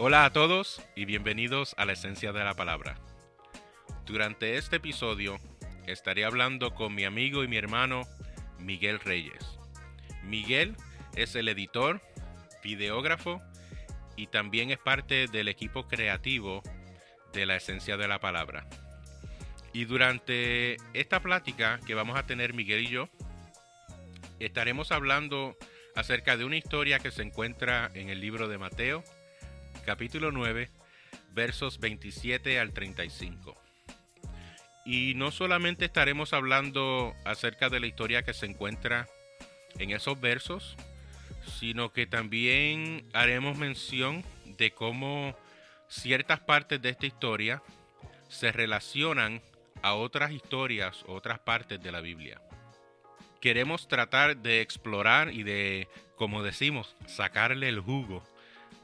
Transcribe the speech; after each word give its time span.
Hola 0.00 0.24
a 0.24 0.32
todos 0.32 0.80
y 0.94 1.06
bienvenidos 1.06 1.74
a 1.76 1.84
la 1.84 1.94
esencia 1.94 2.30
de 2.30 2.44
la 2.44 2.54
palabra. 2.54 3.00
Durante 4.06 4.56
este 4.56 4.76
episodio 4.76 5.40
estaré 5.88 6.24
hablando 6.24 6.72
con 6.72 6.94
mi 6.94 7.02
amigo 7.02 7.42
y 7.42 7.48
mi 7.48 7.56
hermano 7.56 8.02
Miguel 8.60 9.00
Reyes. 9.00 9.58
Miguel 10.22 10.76
es 11.16 11.34
el 11.34 11.48
editor, 11.48 12.00
videógrafo 12.62 13.42
y 14.14 14.28
también 14.28 14.70
es 14.70 14.78
parte 14.78 15.26
del 15.26 15.48
equipo 15.48 15.88
creativo 15.88 16.62
de 17.32 17.46
la 17.46 17.56
esencia 17.56 17.96
de 17.96 18.06
la 18.06 18.20
palabra. 18.20 18.68
Y 19.72 19.84
durante 19.84 20.76
esta 20.92 21.18
plática 21.18 21.80
que 21.84 21.96
vamos 21.96 22.16
a 22.16 22.24
tener 22.24 22.54
Miguel 22.54 22.84
y 22.84 22.88
yo, 22.88 23.08
estaremos 24.38 24.92
hablando 24.92 25.56
acerca 25.96 26.36
de 26.36 26.44
una 26.44 26.56
historia 26.56 27.00
que 27.00 27.10
se 27.10 27.22
encuentra 27.22 27.90
en 27.94 28.10
el 28.10 28.20
libro 28.20 28.46
de 28.46 28.58
Mateo, 28.58 29.02
capítulo 29.88 30.32
9, 30.32 30.68
versos 31.32 31.80
27 31.80 32.60
al 32.60 32.74
35. 32.74 33.58
Y 34.84 35.14
no 35.14 35.30
solamente 35.30 35.86
estaremos 35.86 36.34
hablando 36.34 37.14
acerca 37.24 37.70
de 37.70 37.80
la 37.80 37.86
historia 37.86 38.22
que 38.22 38.34
se 38.34 38.44
encuentra 38.44 39.08
en 39.78 39.92
esos 39.92 40.20
versos, 40.20 40.76
sino 41.58 41.90
que 41.90 42.06
también 42.06 43.08
haremos 43.14 43.56
mención 43.56 44.26
de 44.58 44.72
cómo 44.72 45.34
ciertas 45.88 46.40
partes 46.40 46.82
de 46.82 46.90
esta 46.90 47.06
historia 47.06 47.62
se 48.28 48.52
relacionan 48.52 49.40
a 49.80 49.94
otras 49.94 50.32
historias, 50.32 51.02
otras 51.06 51.38
partes 51.38 51.82
de 51.82 51.92
la 51.92 52.02
Biblia. 52.02 52.42
Queremos 53.40 53.88
tratar 53.88 54.36
de 54.36 54.60
explorar 54.60 55.32
y 55.32 55.44
de, 55.44 55.88
como 56.16 56.42
decimos, 56.42 56.94
sacarle 57.06 57.70
el 57.70 57.80
jugo 57.80 58.22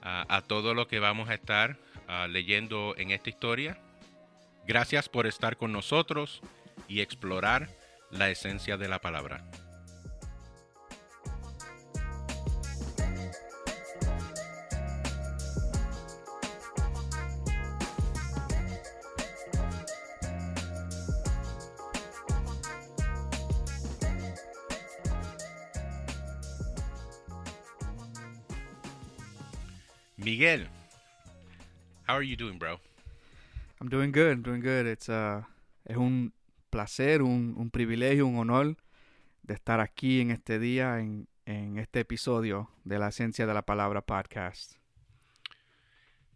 a, 0.04 0.42
todo 0.46 0.74
lo 0.74 0.86
que 0.86 0.98
vamos 0.98 1.30
a 1.30 1.34
estar 1.34 1.78
leyendo 2.28 2.94
en 2.98 3.10
esta 3.10 3.30
historia. 3.30 3.78
Gracias 4.66 5.08
por 5.08 5.26
estar 5.26 5.56
con 5.56 5.72
nosotros 5.72 6.42
y 6.88 7.00
explorar 7.00 7.68
la 8.10 8.30
esencia 8.30 8.76
de 8.76 8.88
la 8.88 9.00
palabra. 9.00 9.44
Miguel, 30.34 30.66
how 32.08 32.14
are 32.16 32.24
you 32.24 32.34
doing, 32.34 32.58
bro? 32.58 32.80
I'm 33.80 33.88
doing 33.88 34.10
good. 34.10 34.32
I'm 34.32 34.42
doing 34.42 34.62
good. 34.62 34.84
It's 34.84 35.08
uh, 35.08 35.42
es 35.86 35.96
un 35.96 36.32
placer, 36.70 37.22
un, 37.22 37.54
un 37.56 37.70
privilegio, 37.70 38.26
un 38.26 38.40
honor 38.40 38.76
de 39.44 39.54
estar 39.54 39.78
aquí 39.78 40.20
en 40.20 40.32
este 40.32 40.58
día, 40.58 40.98
en, 40.98 41.28
en 41.46 41.78
este 41.78 42.00
episodio 42.00 42.68
de 42.82 42.98
la 42.98 43.10
Esencia 43.10 43.46
de 43.46 43.54
la 43.54 43.62
Palabra 43.62 44.00
podcast. 44.00 44.72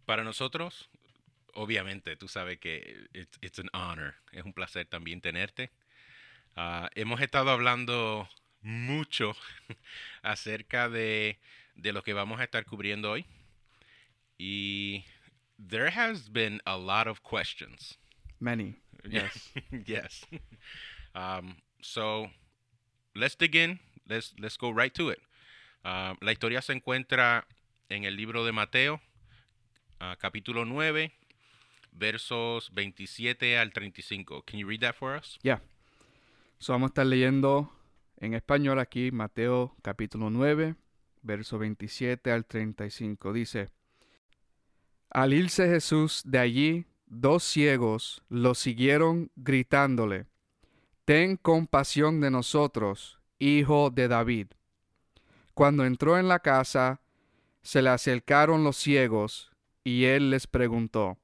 Para 0.05 0.23
nosotros, 0.23 0.89
obviamente, 1.53 2.15
tú 2.15 2.29
sabes 2.29 2.57
que 2.57 3.05
it's, 3.11 3.37
it's 3.41 3.59
an 3.59 3.69
honor. 3.73 4.15
Es 4.31 4.45
un 4.45 4.53
placer 4.53 4.85
también 4.85 5.19
tenerte. 5.19 5.71
Uh, 6.55 6.87
hemos 6.95 7.19
estado 7.19 7.51
hablando 7.51 8.29
mucho 8.61 9.35
acerca 10.21 10.87
de, 10.87 11.37
de 11.75 11.91
lo 11.91 12.01
que 12.01 12.13
vamos 12.13 12.39
a 12.39 12.45
estar 12.45 12.65
cubriendo 12.65 13.11
hoy. 13.11 13.25
Y 14.39 15.05
there 15.59 15.89
has 15.91 16.29
been 16.29 16.61
a 16.65 16.77
lot 16.77 17.07
of 17.07 17.21
questions. 17.23 17.97
Many. 18.39 18.75
Yes. 19.09 19.49
yes. 19.85 20.25
Um, 21.15 21.55
so 21.81 22.27
let's 23.15 23.35
dig 23.35 23.55
in. 23.55 23.79
Let's 24.09 24.33
let's 24.37 24.57
go 24.57 24.71
right 24.71 24.93
to 24.95 25.09
it. 25.09 25.19
Uh, 25.85 26.15
la 26.21 26.31
historia 26.33 26.61
se 26.61 26.73
encuentra 26.73 27.47
en 27.89 28.03
el 28.03 28.17
libro 28.17 28.43
de 28.43 28.51
Mateo, 28.51 28.99
uh, 30.01 30.15
capítulo 30.19 30.65
9, 30.65 31.13
versos 31.93 32.71
27 32.73 33.57
al 33.57 33.71
35. 33.71 34.43
Can 34.45 34.59
you 34.59 34.67
read 34.67 34.81
that 34.81 34.95
for 34.95 35.15
us? 35.15 35.39
Yeah. 35.43 35.61
So 36.59 36.73
vamos 36.73 36.89
a 36.89 36.91
estar 36.91 37.05
leyendo 37.05 37.71
en 38.17 38.33
español 38.33 38.79
aquí 38.79 39.11
Mateo 39.11 39.75
capítulo 39.81 40.29
9, 40.29 40.75
verso 41.21 41.57
27 41.57 42.31
al 42.31 42.45
35. 42.45 43.31
Dice, 43.31 43.69
al 45.09 45.33
irse 45.33 45.67
Jesús 45.67 46.21
de 46.23 46.37
allí, 46.37 46.85
dos 47.07 47.43
ciegos 47.43 48.21
lo 48.29 48.53
siguieron 48.53 49.31
gritándole, 49.35 50.27
Ten 51.05 51.37
compasión 51.37 52.21
de 52.21 52.29
nosotros, 52.29 53.19
hijo 53.39 53.89
de 53.89 54.07
David. 54.07 54.47
Cuando 55.55 55.83
entró 55.83 56.19
en 56.19 56.27
la 56.27 56.39
casa, 56.39 57.01
se 57.63 57.81
le 57.81 57.89
acercaron 57.89 58.63
los 58.63 58.77
ciegos, 58.77 59.51
y 59.83 60.05
él 60.05 60.29
les 60.29 60.45
preguntó, 60.45 61.17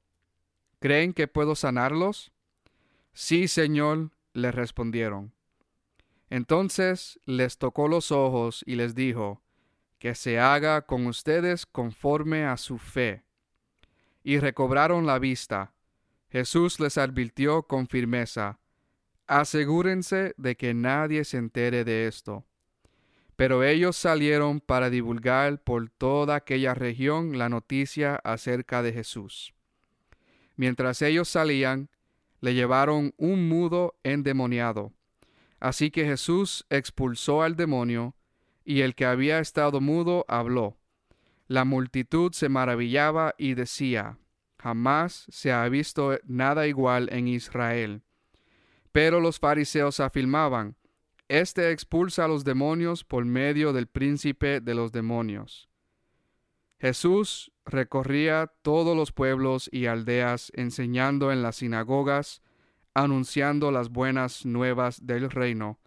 ¿Creen 0.80 1.12
que 1.12 1.28
puedo 1.28 1.54
sanarlos? 1.54 2.32
Sí, 3.12 3.46
Señor, 3.46 4.10
le 4.32 4.50
respondieron. 4.50 5.32
Entonces 6.28 7.20
les 7.24 7.56
tocó 7.56 7.86
los 7.86 8.10
ojos 8.10 8.64
y 8.66 8.74
les 8.74 8.96
dijo, 8.96 9.40
Que 10.00 10.16
se 10.16 10.40
haga 10.40 10.82
con 10.82 11.06
ustedes 11.06 11.64
conforme 11.64 12.44
a 12.44 12.56
su 12.56 12.78
fe 12.78 13.25
y 14.26 14.40
recobraron 14.40 15.06
la 15.06 15.20
vista. 15.20 15.72
Jesús 16.30 16.80
les 16.80 16.98
advirtió 16.98 17.62
con 17.62 17.86
firmeza, 17.86 18.58
asegúrense 19.28 20.34
de 20.36 20.56
que 20.56 20.74
nadie 20.74 21.24
se 21.24 21.36
entere 21.36 21.84
de 21.84 22.08
esto. 22.08 22.44
Pero 23.36 23.62
ellos 23.62 23.96
salieron 23.96 24.58
para 24.58 24.90
divulgar 24.90 25.62
por 25.62 25.90
toda 25.90 26.34
aquella 26.34 26.74
región 26.74 27.38
la 27.38 27.48
noticia 27.48 28.16
acerca 28.16 28.82
de 28.82 28.92
Jesús. 28.92 29.54
Mientras 30.56 31.02
ellos 31.02 31.28
salían, 31.28 31.88
le 32.40 32.54
llevaron 32.54 33.14
un 33.18 33.48
mudo 33.48 33.94
endemoniado. 34.02 34.92
Así 35.60 35.92
que 35.92 36.04
Jesús 36.04 36.66
expulsó 36.68 37.44
al 37.44 37.54
demonio, 37.54 38.16
y 38.64 38.80
el 38.80 38.96
que 38.96 39.04
había 39.04 39.38
estado 39.38 39.80
mudo 39.80 40.24
habló 40.26 40.76
la 41.48 41.64
multitud 41.64 42.32
se 42.32 42.48
maravillaba 42.48 43.34
y 43.38 43.54
decía, 43.54 44.18
jamás 44.58 45.26
se 45.28 45.52
ha 45.52 45.68
visto 45.68 46.18
nada 46.24 46.66
igual 46.66 47.08
en 47.12 47.28
Israel. 47.28 48.02
Pero 48.92 49.20
los 49.20 49.38
fariseos 49.38 50.00
afirmaban, 50.00 50.76
Este 51.28 51.72
expulsa 51.72 52.24
a 52.24 52.28
los 52.28 52.44
demonios 52.44 53.02
por 53.02 53.24
medio 53.24 53.72
del 53.72 53.88
príncipe 53.88 54.60
de 54.60 54.74
los 54.74 54.92
demonios. 54.92 55.68
Jesús 56.78 57.50
recorría 57.64 58.52
todos 58.62 58.96
los 58.96 59.10
pueblos 59.10 59.68
y 59.72 59.86
aldeas 59.86 60.52
enseñando 60.54 61.32
en 61.32 61.42
las 61.42 61.56
sinagogas, 61.56 62.42
anunciando 62.94 63.72
las 63.72 63.88
buenas 63.88 64.46
nuevas 64.46 65.04
del 65.04 65.30
reino 65.30 65.80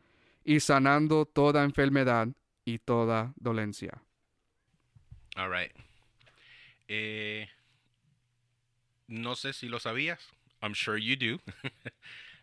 y 0.43 0.59
sanando 0.59 1.25
toda 1.25 1.63
enfermedad 1.63 2.27
y 2.65 2.79
toda 2.79 3.33
dolencia. 3.37 4.03
All 5.35 5.49
right. 5.49 5.71
Eh, 6.87 7.47
no 9.07 9.35
sé 9.35 9.53
si 9.53 9.69
lo 9.69 9.79
sabías. 9.79 10.19
I'm 10.61 10.73
sure 10.73 10.97
you 10.97 11.15
do. 11.15 11.39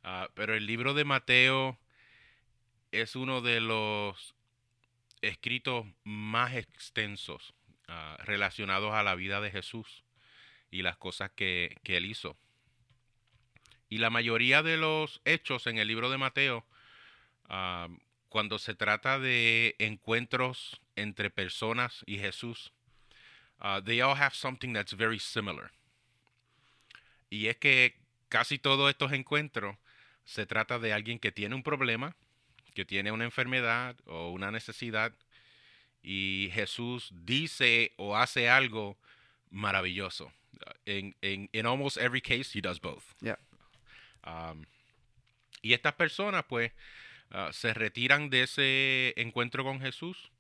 uh, 0.05 0.27
pero 0.35 0.55
el 0.55 0.67
libro 0.67 0.95
de 0.95 1.05
Mateo 1.05 1.79
es 2.93 3.17
uno 3.17 3.41
de 3.41 3.61
los 3.61 4.35
escritos 5.21 5.87
más 6.05 6.55
extensos 6.55 7.55
uh, 7.89 8.23
relacionados 8.25 8.95
a 8.95 9.03
la 9.03 9.15
vida 9.15 9.41
de 9.41 9.51
Jesús 9.51 10.05
y 10.71 10.83
las 10.83 10.97
cosas 10.97 11.31
que, 11.31 11.77
que, 11.83 11.97
él 11.97 12.07
hizo. 12.07 12.37
Y 13.89 13.99
la 13.99 14.11
mayoría 14.11 14.63
de 14.63 14.77
los 14.77 15.21
hechos 15.25 15.67
en 15.67 15.79
el 15.79 15.89
libro 15.89 16.11
de 16.11 16.19
Mateo, 16.19 16.65
uh, 17.49 17.93
cuando 18.29 18.59
se 18.59 18.75
trata 18.75 19.19
de 19.19 19.77
encuentros 19.79 20.81
entre 20.97 21.31
personas 21.31 22.03
y 22.07 22.19
Jesús, 22.19 22.73
uh, 23.61 23.81
they 23.81 24.01
all 24.01 24.15
have 24.15 24.35
something 24.35 24.73
that's 24.73 24.93
very 24.93 25.19
similar. 25.19 25.71
Y 27.31 27.49
es 27.49 27.57
que 27.57 27.97
casi 28.29 28.59
todos 28.59 28.91
estos 28.91 29.13
encuentros 29.13 29.77
se 30.25 30.47
trata 30.47 30.79
de 30.79 30.93
alguien 30.93 31.19
que 31.19 31.33
tiene 31.33 31.55
un 31.55 31.63
problema, 31.63 32.15
que 32.75 32.85
tiene 32.85 33.13
una 33.13 33.25
enfermedad 33.25 33.97
o 34.07 34.31
una 34.31 34.51
necesidad, 34.51 35.13
y 36.03 36.51
Jesús 36.53 37.11
dice 37.13 37.93
o 37.97 38.17
hace 38.17 38.49
algo 38.49 38.97
maravilloso. 39.51 40.33
In, 40.87 41.15
in, 41.21 41.49
in 41.53 41.67
almost 41.67 41.97
every 41.97 42.21
case, 42.21 42.51
he 42.53 42.61
does 42.61 42.81
both. 42.81 43.15
Yeah. 43.21 43.39
Um, 44.25 44.67
y 45.63 45.73
estas 45.73 45.95
personas, 45.95 46.45
pues, 46.49 46.73
uh, 47.33 47.53
se 47.53 47.75
retiran 47.75 48.31
de 48.31 48.43
ese 48.43 49.15
encuentro 49.17 49.65
con 49.65 49.81
Jesús 49.81 50.31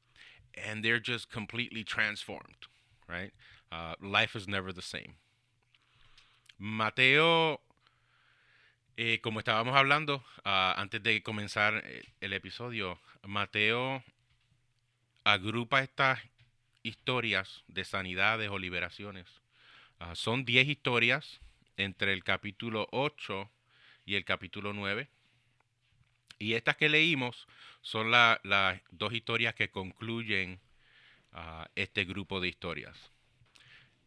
and 0.55 0.83
they're 0.83 1.01
just 1.01 1.31
completely 1.31 1.85
transformed 1.85 2.69
right? 3.09 3.33
uh, 3.73 3.95
life 4.01 4.37
is 4.37 4.47
never 4.49 4.73
the 4.73 4.83
same. 4.83 5.17
Mateo, 6.59 7.61
eh, 8.97 9.21
como 9.21 9.41
estábamos 9.41 9.77
hablando 9.77 10.25
uh, 10.45 10.73
antes 10.77 11.03
de 11.03 11.23
comenzar 11.23 11.83
eh, 11.85 12.03
el 12.21 12.33
episodio, 12.33 12.99
Mateo 13.23 14.03
agrupa 15.25 15.83
estas 15.83 16.21
historias 16.83 17.65
de 17.69 17.85
sanidades 17.85 18.51
o 18.51 18.59
liberaciones. 18.59 19.27
Uh, 20.01 20.15
son 20.15 20.45
10 20.45 20.69
historias 20.69 21.41
entre 21.77 22.13
el 22.13 22.23
capítulo 22.25 22.89
8 22.93 23.51
y 24.07 24.15
el 24.15 24.25
capítulo 24.25 24.73
9. 24.73 25.09
Y 26.39 26.55
estas 26.55 26.77
que 26.77 26.89
leímos 26.89 27.47
son 27.81 28.11
las 28.11 28.39
la 28.45 28.81
dos 28.91 29.13
historias 29.13 29.55
que 29.55 29.71
concluyen 29.71 30.61
uh, 31.37 31.65
este 31.77 32.07
grupo 32.07 32.41
de 32.41 32.51
historias. 32.51 33.11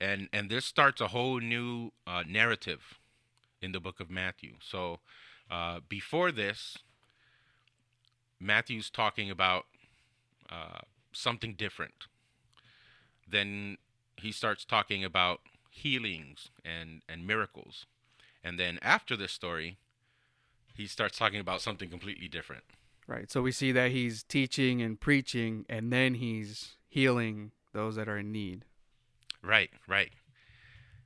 And, 0.02 0.30
and 0.34 0.50
this 0.50 0.66
starts 0.66 1.02
a 1.02 1.08
whole 1.08 1.40
new 1.40 1.92
uh, 2.08 2.24
narrative 2.28 3.00
in 3.62 3.72
the 3.72 3.80
book 3.80 4.00
of 4.00 4.10
Matthew. 4.10 4.54
So 4.62 5.00
uh, 5.52 5.82
before 5.88 6.32
this, 6.32 6.78
Matthew's 8.40 8.90
talking 8.90 9.30
about 9.30 9.66
uh, 10.50 10.80
something 11.12 11.54
different. 11.54 12.08
Then 13.30 13.78
he 14.18 14.32
starts 14.32 14.66
talking 14.66 15.04
about 15.04 15.42
healings 15.70 16.50
and, 16.66 17.02
and 17.08 17.28
miracles. 17.28 17.86
And 18.44 18.58
then 18.58 18.80
after 18.82 19.16
this 19.18 19.34
story, 19.34 19.78
he 20.76 20.88
starts 20.88 21.18
talking 21.18 21.40
about 21.40 21.62
something 21.62 21.90
completely 21.90 22.28
different. 22.28 22.64
Right. 23.10 23.32
So 23.32 23.42
we 23.42 23.52
see 23.52 23.72
that 23.72 23.90
he's 23.90 24.22
teaching 24.22 24.84
and 24.84 25.00
preaching, 25.00 25.66
and 25.68 25.92
then 25.92 26.14
he's 26.14 26.78
healing 26.88 27.52
those 27.74 27.96
that 27.96 28.08
are 28.08 28.20
in 28.20 28.32
need. 28.32 28.66
Right, 29.42 29.72
right. 29.88 30.12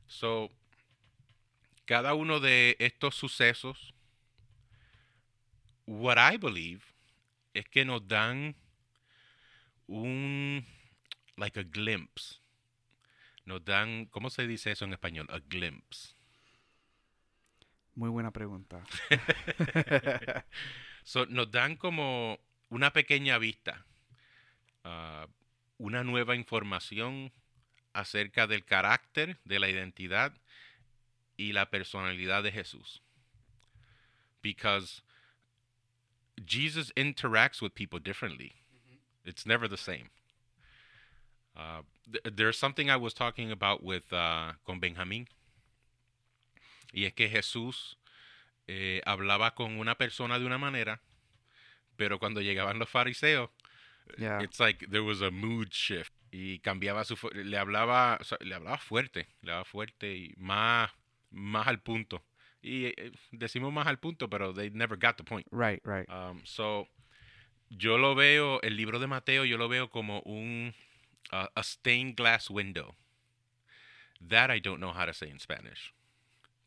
So, 0.06 0.50
cada 1.88 2.14
uno 2.14 2.40
de 2.40 2.76
estos 2.78 3.16
sucesos, 3.16 3.94
what 5.86 6.18
I 6.18 6.36
believe, 6.36 6.92
es 7.56 7.64
que 7.72 7.86
nos 7.86 8.02
dan 8.06 8.56
un, 9.88 10.66
like 11.38 11.56
a 11.56 11.64
glimpse. 11.64 12.40
Nos 13.46 13.62
dan, 13.64 14.08
¿cómo 14.12 14.30
se 14.30 14.46
dice 14.46 14.72
eso 14.72 14.84
en 14.84 14.92
español? 14.92 15.28
A 15.30 15.40
glimpse. 15.40 16.16
Muy 17.96 18.10
buena 18.10 18.32
pregunta. 18.32 18.84
so, 21.04 21.26
nos 21.26 21.52
dan 21.52 21.76
como 21.76 22.40
una 22.70 22.92
pequeña 22.92 23.38
vista, 23.38 23.86
uh, 24.86 25.28
una 25.78 26.04
nueva 26.04 26.36
información 26.36 27.32
acerca 27.94 28.48
del 28.48 28.66
carácter, 28.66 29.38
de 29.46 29.60
la 29.60 29.70
identidad 29.70 30.34
y 31.38 31.54
la 31.54 31.70
personalidad 31.70 32.44
de 32.44 32.52
Jesús. 32.52 33.02
Because 34.42 35.02
Jesus 36.46 36.92
interacts 36.96 37.62
with 37.62 37.74
people 37.76 38.00
differently. 38.00 38.54
It's 39.26 39.46
never 39.46 39.68
the 39.68 39.78
same. 39.78 40.10
Uh, 41.56 41.84
th- 42.12 42.36
there's 42.36 42.58
something 42.58 42.90
I 42.90 42.98
was 42.98 43.14
talking 43.14 43.52
about 43.52 43.84
with 43.84 44.12
uh, 44.12 44.54
con 44.66 44.82
Benjamín. 44.82 45.28
Y 46.94 47.06
es 47.06 47.14
que 47.14 47.30
Jesús 47.30 47.96
eh, 48.68 49.01
hablaba 49.06 49.56
con 49.56 49.77
una 49.77 49.95
persona 49.95 50.39
de 50.39 50.45
una 50.45 50.57
manera, 50.57 51.01
pero 51.95 52.19
cuando 52.19 52.42
llegaban 52.42 52.80
los 52.80 52.89
fariseos, 52.89 53.50
Yeah. 54.18 54.42
it's 54.44 54.60
like 54.60 54.86
there 54.88 55.01
was 55.01 55.21
a 55.21 55.31
mood 55.31 55.69
shift 55.71 56.12
y 56.30 56.60
cambiaba 56.60 57.06
su 57.06 57.15
le 57.33 57.57
hablaba 57.57 58.18
o 58.19 58.24
sea, 58.25 58.38
le 58.42 58.54
hablaba 58.54 58.77
fuerte 58.77 59.30
le 59.42 59.51
hablaba 59.51 59.63
fuerte 59.63 60.13
y 60.13 60.33
más 60.36 60.92
más 61.31 61.68
al 61.68 61.80
punto 61.81 62.21
y 62.62 62.88
eh, 62.88 63.13
decimos 63.31 63.71
más 63.71 63.88
al 63.88 64.00
punto 64.00 64.30
pero 64.30 64.54
they 64.54 64.69
never 64.71 64.98
got 65.00 65.15
the 65.15 65.24
point 65.24 65.48
Right, 65.51 65.81
right. 65.86 66.06
um, 66.10 66.42
so 66.44 66.89
yo 67.69 67.98
lo 67.98 68.13
veo 68.13 68.60
el 68.62 68.75
libro 68.75 69.00
de 69.00 69.07
Mateo 69.07 69.45
yo 69.45 69.57
lo 69.57 69.69
veo 69.69 69.89
como 69.89 70.19
un 70.25 70.74
uh, 71.31 71.48
a 71.56 71.63
stained 71.63 72.15
glass 72.18 72.50
window 72.50 72.98
that 74.27 74.50
I 74.54 74.60
don't 74.60 74.80
know 74.80 74.92
how 74.94 75.06
to 75.06 75.13
say 75.13 75.30
in 75.30 75.39
Spanish 75.39 75.94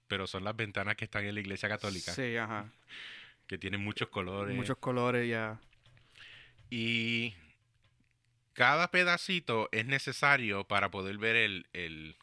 pero 0.08 0.26
son 0.26 0.44
las 0.44 0.56
ventanas 0.56 0.96
que 0.96 1.04
están 1.04 1.24
en 1.24 1.34
la 1.34 1.40
iglesia 1.40 1.68
católica 1.68 2.12
Sí, 2.12 2.36
ajá. 2.36 2.70
que 3.46 3.58
tienen 3.58 3.80
muchos 3.80 4.08
colores 4.08 4.56
Muchos 4.56 4.78
colores, 4.78 5.28
ya. 5.28 5.60
Y 6.70 7.34
cada 8.54 8.90
pedacito 8.90 9.68
es 9.72 9.86
necesario 9.86 10.64
para 10.64 10.90
poder 10.90 11.18
ver 11.18 11.36
el, 11.36 11.66
el 11.72 12.16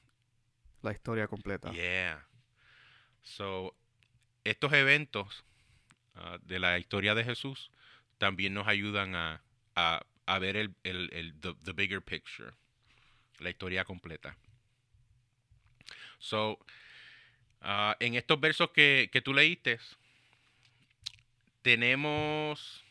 La 0.81 0.91
historia 0.91 1.27
completa. 1.27 1.71
yeah. 1.71 2.25
So, 3.21 3.73
estos 4.43 4.73
eventos 4.73 5.45
ah, 6.15 6.37
de 6.41 6.59
la 6.59 6.77
historia 6.77 7.15
de 7.15 7.23
Jesús 7.23 7.71
también 8.17 8.53
nos 8.53 8.67
ayudan 8.67 9.15
a, 9.15 9.41
a, 9.75 10.05
a 10.25 10.39
ver 10.39 10.57
el, 10.57 10.75
el, 10.83 11.09
el 11.13 11.39
the, 11.39 11.55
the 11.63 11.71
bigger 11.71 12.01
picture, 12.01 12.51
la 13.39 13.49
historia 13.49 13.85
completa. 13.85 14.35
So, 16.19 16.59
ah, 17.63 17.95
en 17.99 18.15
estos 18.15 18.39
versos 18.39 18.69
que, 18.73 19.09
que 19.11 19.21
tú 19.21 19.33
leíste, 19.33 19.79
tenemos 21.63 22.83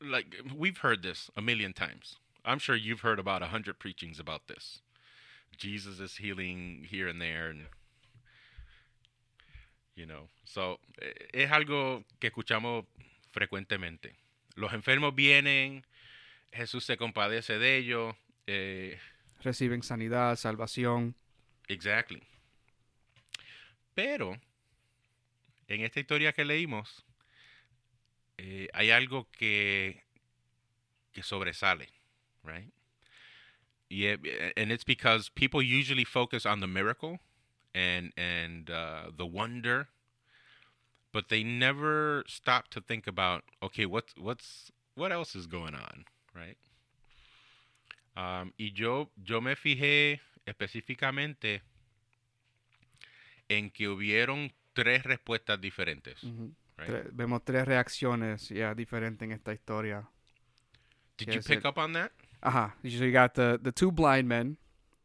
like 0.00 0.36
we've 0.54 0.78
heard 0.78 1.02
this 1.02 1.30
a 1.36 1.42
million 1.42 1.72
times. 1.72 2.16
I'm 2.44 2.58
sure 2.58 2.76
you've 2.76 3.00
heard 3.00 3.18
about 3.18 3.42
a 3.42 3.46
hundred 3.46 3.78
preachings 3.78 4.20
about 4.20 4.46
this. 4.46 4.80
Jesus 5.56 6.00
is 6.00 6.18
healing 6.18 6.86
here 6.88 7.08
and 7.08 7.20
there, 7.20 7.48
and 7.48 7.66
you 9.94 10.06
know, 10.06 10.28
so 10.44 10.78
eh, 11.00 11.12
es 11.32 11.50
algo 11.50 12.04
que 12.20 12.30
escuchamos 12.30 12.84
frecuentemente. 13.32 14.12
Los 14.56 14.72
enfermos 14.72 15.14
vienen, 15.14 15.84
Jesús 16.52 16.84
se 16.84 16.96
compadece 16.96 17.58
de 17.58 17.76
ellos. 17.78 18.14
Eh, 18.46 18.98
Reciben 19.42 19.82
sanidad, 19.82 20.36
salvación. 20.36 21.14
Exactly. 21.68 22.22
Pero 23.96 24.38
en 25.68 25.80
esta 25.80 25.98
historia 25.98 26.32
que 26.32 26.44
leímos 26.44 27.02
eh, 28.36 28.68
hay 28.74 28.90
algo 28.90 29.26
que 29.32 30.04
que 31.12 31.22
sobresale, 31.22 31.88
right? 32.44 32.70
Y 33.88 34.04
eh, 34.04 34.52
and 34.54 34.70
it's 34.70 34.84
because 34.84 35.30
people 35.30 35.62
usually 35.62 36.04
focus 36.04 36.44
on 36.44 36.60
the 36.60 36.66
miracle 36.66 37.20
and 37.74 38.12
and 38.18 38.68
uh, 38.68 39.10
the 39.16 39.24
wonder, 39.24 39.88
but 41.10 41.30
they 41.30 41.42
never 41.42 42.22
stop 42.28 42.68
to 42.68 42.82
think 42.82 43.06
about 43.06 43.44
okay, 43.62 43.86
what's 43.86 44.12
what's 44.18 44.70
what 44.94 45.10
else 45.10 45.34
is 45.34 45.46
going 45.46 45.74
on, 45.74 46.04
right? 46.34 46.58
Um, 48.14 48.52
y 48.58 48.72
yo, 48.74 49.08
yo 49.24 49.40
me 49.40 49.54
fijé 49.54 50.20
específicamente 50.46 51.62
en 53.48 53.70
que 53.70 53.88
hubieron 53.88 54.52
tres 54.74 55.04
respuestas 55.04 55.60
diferentes. 55.60 56.22
Right? 56.76 56.88
Tre- 56.90 57.10
vemos 57.12 57.42
tres 57.44 57.66
reacciones 57.66 58.48
ya 58.50 58.74
diferentes 58.74 59.22
en 59.24 59.32
esta 59.32 59.52
historia. 59.52 60.08
Did 61.16 61.28
you 61.34 61.40
pick 61.42 61.60
it- 61.60 61.66
up 61.66 61.78
on 61.78 61.92
that? 61.94 62.12
Ajá. 62.42 62.74
So 62.82 63.04
you 63.04 63.12
got 63.12 63.34
the, 63.34 63.58
the 63.62 63.72
two 63.72 63.90
blind 63.90 64.28
men, 64.28 64.58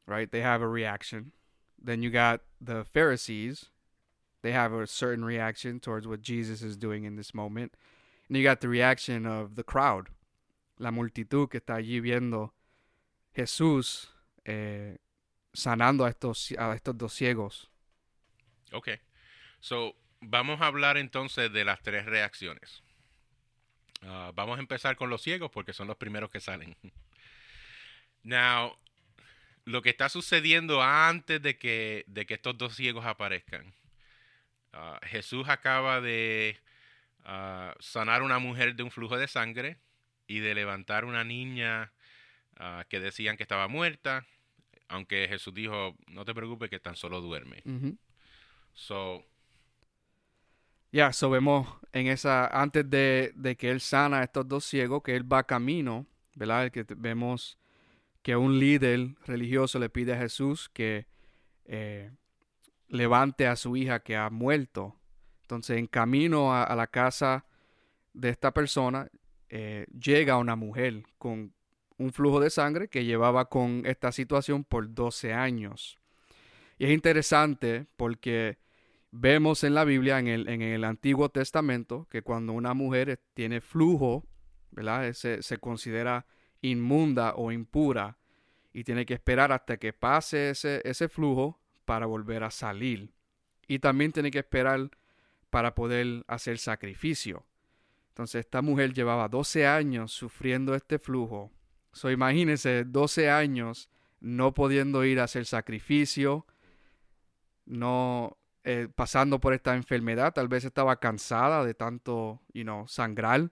right? 0.06 0.30
They 0.30 0.42
have 0.42 0.62
a 0.62 0.68
reaction. 0.68 1.32
Then 1.84 2.04
you 2.04 2.10
got 2.12 2.42
the 2.60 2.84
Pharisees. 2.84 3.70
They 4.44 4.52
have 4.52 4.74
a 4.74 4.86
certain 4.86 5.24
reaction 5.24 5.80
towards 5.80 6.08
what 6.08 6.22
Jesus 6.22 6.62
is 6.62 6.76
doing 6.78 7.06
in 7.06 7.16
this 7.16 7.34
moment. 7.34 7.76
And 8.28 8.38
you 8.38 8.44
got 8.44 8.60
the 8.60 8.68
reaction 8.68 9.26
of 9.26 9.56
the 9.56 9.64
crowd, 9.64 10.10
la 10.80 10.92
multitud 10.92 11.50
que 11.50 11.60
está 11.60 11.76
allí 11.76 12.00
viendo 12.02 12.52
Jesús 13.36 14.10
eh, 14.46 14.98
sanando 15.54 16.06
a 16.06 16.10
estos, 16.10 16.52
a 16.58 16.74
estos 16.76 16.98
dos 16.98 17.14
ciegos. 17.14 17.70
Ok. 18.72 18.90
So, 19.60 19.96
vamos 20.22 20.62
a 20.62 20.68
hablar 20.68 20.98
entonces 20.98 21.52
de 21.52 21.66
las 21.66 21.82
tres 21.82 22.06
reacciones. 22.06 22.84
Ah, 24.04 24.32
vamos 24.34 24.58
a 24.58 24.62
empezar 24.62 24.96
con 24.96 25.10
los 25.10 25.22
ciegos 25.22 25.52
porque 25.52 25.74
son 25.74 25.88
los 25.88 25.98
primeros 25.98 26.30
que 26.30 26.40
salen. 26.40 26.76
Now, 28.24 28.76
lo 29.66 29.82
que 29.82 29.90
está 29.90 30.10
sucediendo 30.10 30.82
antes 30.82 31.42
de 31.42 31.58
que, 31.58 32.04
de 32.08 32.26
que 32.26 32.36
estos 32.36 32.58
dos 32.58 32.76
ciegos 32.76 33.06
aparezcan. 33.06 33.74
ah, 34.74 35.00
Jesús 35.04 35.50
acaba 35.50 36.02
de 36.02 36.60
ah, 37.24 37.76
sanar 37.80 38.24
una 38.24 38.40
mujer 38.40 38.76
de 38.76 38.84
un 38.84 38.92
flujo 38.92 39.18
de 39.18 39.28
sangre 39.28 39.78
y 40.28 40.40
de 40.40 40.56
levantar 40.56 41.06
una 41.06 41.24
niña 41.24 41.92
que 42.90 43.00
decían 43.00 43.38
que 43.38 43.44
estaba 43.44 43.68
muerta, 43.68 44.28
aunque 44.88 45.28
Jesús 45.28 45.52
dijo, 45.52 45.96
no 46.06 46.26
te 46.26 46.36
preocupes 46.36 46.70
que 46.70 46.80
tan 46.80 46.96
solo 46.96 47.20
duerme. 47.20 47.64
So, 48.74 49.24
Ya, 50.92 51.14
so 51.14 51.30
vemos 51.30 51.68
en 51.94 52.08
esa, 52.08 52.48
antes 52.48 52.90
de, 52.90 53.32
de 53.36 53.56
que 53.56 53.70
él 53.72 53.80
sana 53.80 54.20
a 54.20 54.24
estos 54.24 54.48
dos 54.48 54.66
ciegos, 54.66 55.04
que 55.04 55.16
él 55.16 55.32
va 55.32 55.44
camino, 55.44 56.06
¿verdad? 56.36 56.70
Que 56.72 56.86
vemos 56.98 57.58
que 58.22 58.36
un 58.36 58.60
líder 58.60 59.16
religioso 59.26 59.80
le 59.80 59.90
pide 59.90 60.14
a 60.14 60.18
Jesús 60.18 60.70
que 60.70 61.08
eh, 61.66 62.12
levante 62.88 63.48
a 63.48 63.56
su 63.56 63.76
hija 63.78 64.02
que 64.02 64.18
ha 64.18 64.30
muerto. 64.30 64.96
Entonces, 65.44 65.78
en 65.78 65.88
camino 65.88 66.54
a, 66.54 66.76
la 66.76 66.88
casa 66.88 67.46
de 68.14 68.30
esta 68.30 68.52
persona, 68.52 69.10
eh, 69.50 69.86
llega 69.98 70.38
una 70.38 70.56
mujer 70.56 71.04
con 71.18 71.54
un 71.98 72.12
flujo 72.12 72.40
de 72.40 72.50
sangre 72.50 72.90
que 72.90 73.06
llevaba 73.06 73.46
con 73.46 73.84
esta 73.86 74.12
situación 74.12 74.64
por 74.64 74.94
12 74.94 75.34
años. 75.34 76.01
Y 76.82 76.86
es 76.86 76.94
interesante 76.94 77.86
porque 77.96 78.58
vemos 79.12 79.64
en 79.64 79.76
la 79.76 79.84
Biblia, 79.84 80.18
en 80.18 80.28
el, 80.28 80.50
en 80.50 80.64
el 80.64 80.84
Antiguo 80.84 81.30
Testamento, 81.30 82.08
que 82.10 82.24
cuando 82.24 82.54
una 82.54 82.74
mujer 82.74 83.22
tiene 83.36 83.62
flujo, 83.62 84.26
¿verdad? 84.72 85.14
Se, 85.14 85.44
se 85.44 85.60
considera 85.60 86.26
inmunda 86.60 87.36
o 87.36 87.52
impura 87.52 88.18
y 88.74 88.84
tiene 88.84 89.06
que 89.06 89.14
esperar 89.14 89.52
hasta 89.52 89.78
que 89.78 89.94
pase 89.94 90.50
ese, 90.50 90.82
ese 90.84 91.08
flujo 91.08 91.62
para 91.86 92.08
volver 92.08 92.44
a 92.44 92.50
salir. 92.50 93.14
Y 93.68 93.78
también 93.78 94.12
tiene 94.12 94.32
que 94.32 94.40
esperar 94.40 94.90
para 95.52 95.76
poder 95.76 96.26
hacer 96.26 96.58
sacrificio. 96.58 97.46
Entonces 98.08 98.40
esta 98.40 98.64
mujer 98.64 98.92
llevaba 98.92 99.30
12 99.30 99.68
años 99.68 100.14
sufriendo 100.14 100.74
este 100.74 100.98
flujo. 100.98 101.52
So 101.94 102.10
imagínense 102.10 102.86
12 102.86 103.30
años 103.30 103.88
no 104.20 104.56
pudiendo 104.56 105.06
ir 105.06 105.20
a 105.20 105.26
hacer 105.26 105.46
sacrificio, 105.46 106.48
no 107.72 108.38
eh, 108.64 108.88
pasando 108.94 109.40
por 109.40 109.54
esta 109.54 109.76
enfermedad, 109.76 110.34
tal 110.34 110.48
vez 110.48 110.66
estaba 110.66 111.00
cansada 111.00 111.66
de 111.66 111.74
tanto, 111.74 112.42
you 112.54 112.64
know, 112.64 112.88
sangrar 112.88 113.50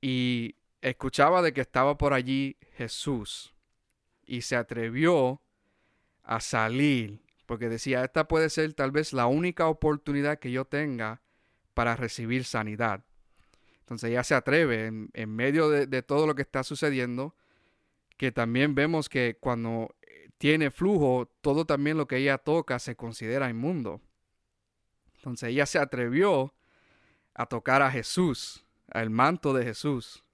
y 0.00 0.54
escuchaba 0.80 1.42
de 1.42 1.52
que 1.52 1.62
estaba 1.62 1.98
por 1.98 2.12
allí 2.12 2.56
Jesús 2.76 3.54
y 4.24 4.42
se 4.42 4.56
atrevió 4.56 5.40
a 6.22 6.40
salir 6.40 7.26
porque 7.46 7.68
decía, 7.68 8.04
esta 8.04 8.28
puede 8.28 8.50
ser 8.50 8.74
tal 8.74 8.90
vez 8.90 9.12
la 9.12 9.26
única 9.26 9.68
oportunidad 9.68 10.38
que 10.38 10.50
yo 10.50 10.64
tenga 10.64 11.22
para 11.74 11.96
recibir 11.96 12.44
sanidad. 12.44 13.04
Entonces 13.80 14.10
ella 14.10 14.24
se 14.24 14.34
atreve 14.34 14.86
en, 14.86 15.30
medio 15.30 15.70
de, 15.70 16.02
todo 16.02 16.26
lo 16.26 16.34
que 16.34 16.42
está 16.42 16.64
sucediendo, 16.64 17.36
que 18.16 18.32
también 18.32 18.74
vemos 18.74 19.08
que 19.08 19.36
cuando 19.38 19.94
tiene 20.38 20.70
flujo, 20.70 21.30
todo 21.40 21.64
también 21.64 21.96
lo 21.96 22.06
que 22.06 22.18
ella 22.18 22.38
toca 22.38 22.78
se 22.78 22.96
considera 22.96 23.48
inmundo. 23.48 24.00
Entonces 25.16 25.50
ella 25.50 25.66
se 25.66 25.78
atrevió 25.78 26.54
a 27.34 27.46
tocar 27.46 27.82
a 27.82 27.90
Jesús, 27.90 28.64
al 28.90 29.10
manto 29.10 29.52
de 29.52 29.64
Jesús, 29.64 30.24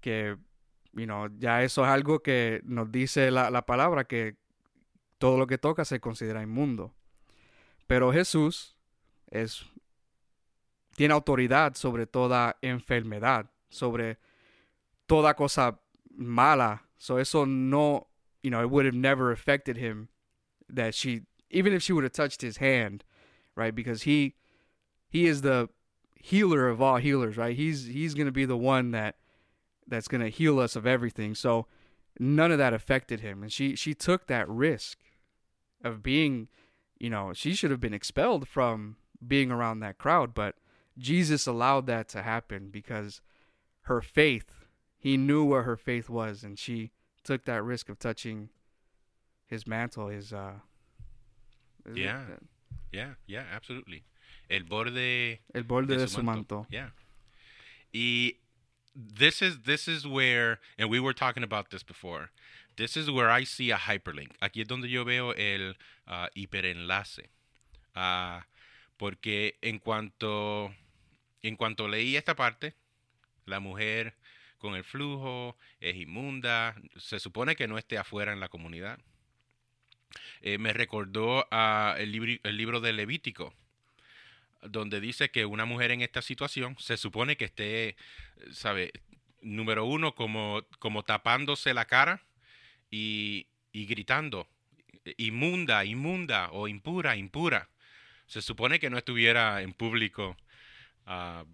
que 0.00 0.36
you 0.94 1.06
ya 1.38 1.62
eso 1.62 1.84
es 1.84 1.88
algo 1.88 2.22
que 2.22 2.60
nos 2.64 2.90
dice 2.90 3.30
la, 3.30 3.50
la 3.50 3.64
palabra, 3.64 4.04
que 4.04 4.36
todo 5.18 5.38
lo 5.38 5.46
que 5.46 5.58
toca 5.58 5.84
se 5.84 6.00
considera 6.00 6.42
inmundo. 6.42 6.94
Pero 7.86 8.12
Jesús 8.12 8.76
es, 9.30 9.64
tiene 10.96 11.14
autoridad 11.14 11.74
sobre 11.74 12.06
toda 12.06 12.58
enfermedad, 12.60 13.50
sobre 13.68 14.18
toda 15.06 15.34
cosa 15.34 15.80
mala. 16.10 16.88
So 16.98 17.18
eso 17.18 17.46
no, 17.46 18.08
you 18.42 18.50
know, 18.50 18.60
it 18.60 18.70
would 18.70 18.84
have 18.84 18.94
never 18.94 19.30
affected 19.30 19.76
him 19.76 20.08
that 20.68 20.94
she, 20.94 21.22
even 21.50 21.72
if 21.72 21.82
she 21.82 21.92
would 21.92 22.04
have 22.04 22.12
touched 22.12 22.42
his 22.42 22.58
hand, 22.58 23.04
right? 23.54 23.74
Because 23.74 24.02
he, 24.02 24.34
he 25.08 25.26
is 25.26 25.42
the 25.42 25.68
healer 26.14 26.68
of 26.68 26.80
all 26.80 26.96
healers, 26.96 27.36
right? 27.36 27.56
He's 27.56 27.86
he's 27.86 28.14
going 28.14 28.26
to 28.26 28.32
be 28.32 28.44
the 28.44 28.56
one 28.56 28.92
that 28.92 29.16
that's 29.86 30.08
going 30.08 30.22
to 30.22 30.28
heal 30.28 30.58
us 30.58 30.76
of 30.76 30.86
everything. 30.86 31.34
So 31.34 31.66
none 32.18 32.52
of 32.52 32.58
that 32.58 32.72
affected 32.72 33.20
him, 33.20 33.42
and 33.42 33.52
she 33.52 33.76
she 33.76 33.92
took 33.92 34.26
that 34.26 34.48
risk 34.48 34.98
of 35.84 36.02
being, 36.02 36.48
you 36.98 37.10
know, 37.10 37.32
she 37.32 37.54
should 37.54 37.72
have 37.72 37.80
been 37.80 37.92
expelled 37.92 38.46
from 38.46 38.96
being 39.26 39.50
around 39.50 39.80
that 39.80 39.98
crowd, 39.98 40.32
but 40.32 40.54
Jesus 40.96 41.46
allowed 41.46 41.86
that 41.86 42.08
to 42.10 42.22
happen 42.22 42.68
because 42.70 43.20
her 43.82 44.00
faith, 44.00 44.64
he 44.96 45.16
knew 45.16 45.44
where 45.44 45.64
her 45.64 45.76
faith 45.76 46.08
was, 46.08 46.44
and 46.44 46.58
she 46.58 46.92
took 47.24 47.44
that 47.44 47.62
risk 47.62 47.88
of 47.88 47.98
touching 47.98 48.48
his 49.46 49.66
mantle, 49.66 50.08
his 50.08 50.32
uh 50.32 50.54
yeah. 51.94 52.22
Yeah, 52.92 53.14
yeah, 53.26 53.44
absolutely. 53.54 54.04
El 54.50 54.64
borde 54.64 55.40
El 55.54 55.62
borde 55.62 55.88
de, 55.88 55.96
de 55.98 56.08
su, 56.08 56.22
manto. 56.22 56.56
manto. 56.56 56.66
Yeah. 56.70 56.90
Y 57.92 58.34
this 58.94 59.40
is 59.42 59.60
this 59.64 59.88
is 59.88 60.06
where 60.06 60.58
and 60.78 60.90
we 60.90 61.00
were 61.00 61.14
talking 61.14 61.42
about 61.42 61.70
this 61.70 61.82
before. 61.82 62.30
This 62.76 62.96
is 62.96 63.10
where 63.10 63.30
I 63.30 63.44
see 63.44 63.70
a 63.70 63.76
hyperlink. 63.76 64.38
Aquí 64.40 64.60
es 64.62 64.68
donde 64.68 64.88
yo 64.88 65.04
veo 65.04 65.32
el 65.32 65.74
uh, 66.08 66.28
hiperenlace. 66.34 67.28
Uh, 67.94 68.40
porque 68.98 69.58
en 69.62 69.78
cuanto, 69.78 70.72
en 71.42 71.56
cuanto 71.56 71.86
leí 71.86 72.16
esta 72.16 72.34
parte, 72.34 72.74
la 73.46 73.60
mujer 73.60 74.14
con 74.62 74.76
el 74.76 74.84
flujo 74.84 75.56
es 75.80 75.96
inmunda, 75.96 76.74
se 76.96 77.18
supone 77.20 77.56
que 77.56 77.66
no 77.66 77.76
esté 77.76 77.98
afuera 77.98 78.32
en 78.32 78.40
la 78.40 78.48
comunidad. 78.48 78.98
Eh, 80.40 80.56
me 80.56 80.72
recordó 80.72 81.46
a 81.50 81.96
el, 81.98 82.12
libro, 82.12 82.80
de 82.80 82.92
Levítico, 82.92 83.52
donde 84.62 85.00
dice 85.00 85.30
que 85.30 85.44
una 85.46 85.64
mujer 85.64 85.90
en 85.90 86.00
esta 86.00 86.22
situación 86.22 86.76
se 86.78 86.96
supone 86.96 87.36
que 87.36 87.46
esté, 87.46 87.96
¿sabe? 88.52 88.92
Número 89.40 89.84
uno, 89.84 90.14
como, 90.14 90.62
como 90.78 91.02
tapándose 91.02 91.74
la 91.74 91.86
cara 91.86 92.22
y, 92.88 93.48
y 93.72 93.86
gritando, 93.86 94.48
inmunda, 95.16 95.84
inmunda 95.84 96.50
o 96.52 96.68
impura, 96.68 97.16
impura. 97.16 97.68
Se 98.26 98.40
supone 98.40 98.78
que 98.78 98.90
no 98.90 98.96
estuviera 98.96 99.60
en 99.62 99.72
público, 99.72 100.36
uh, 101.08 101.44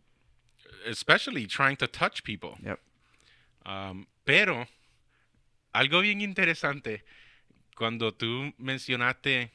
especially 0.84 1.46
trying 1.46 1.76
to 1.76 1.88
touch 1.88 2.22
people. 2.22 2.50
Um, 3.68 4.06
pero 4.24 4.66
algo 5.72 6.00
bien 6.00 6.22
interesante 6.22 7.04
cuando 7.76 8.14
tú 8.14 8.54
mencionaste 8.56 9.50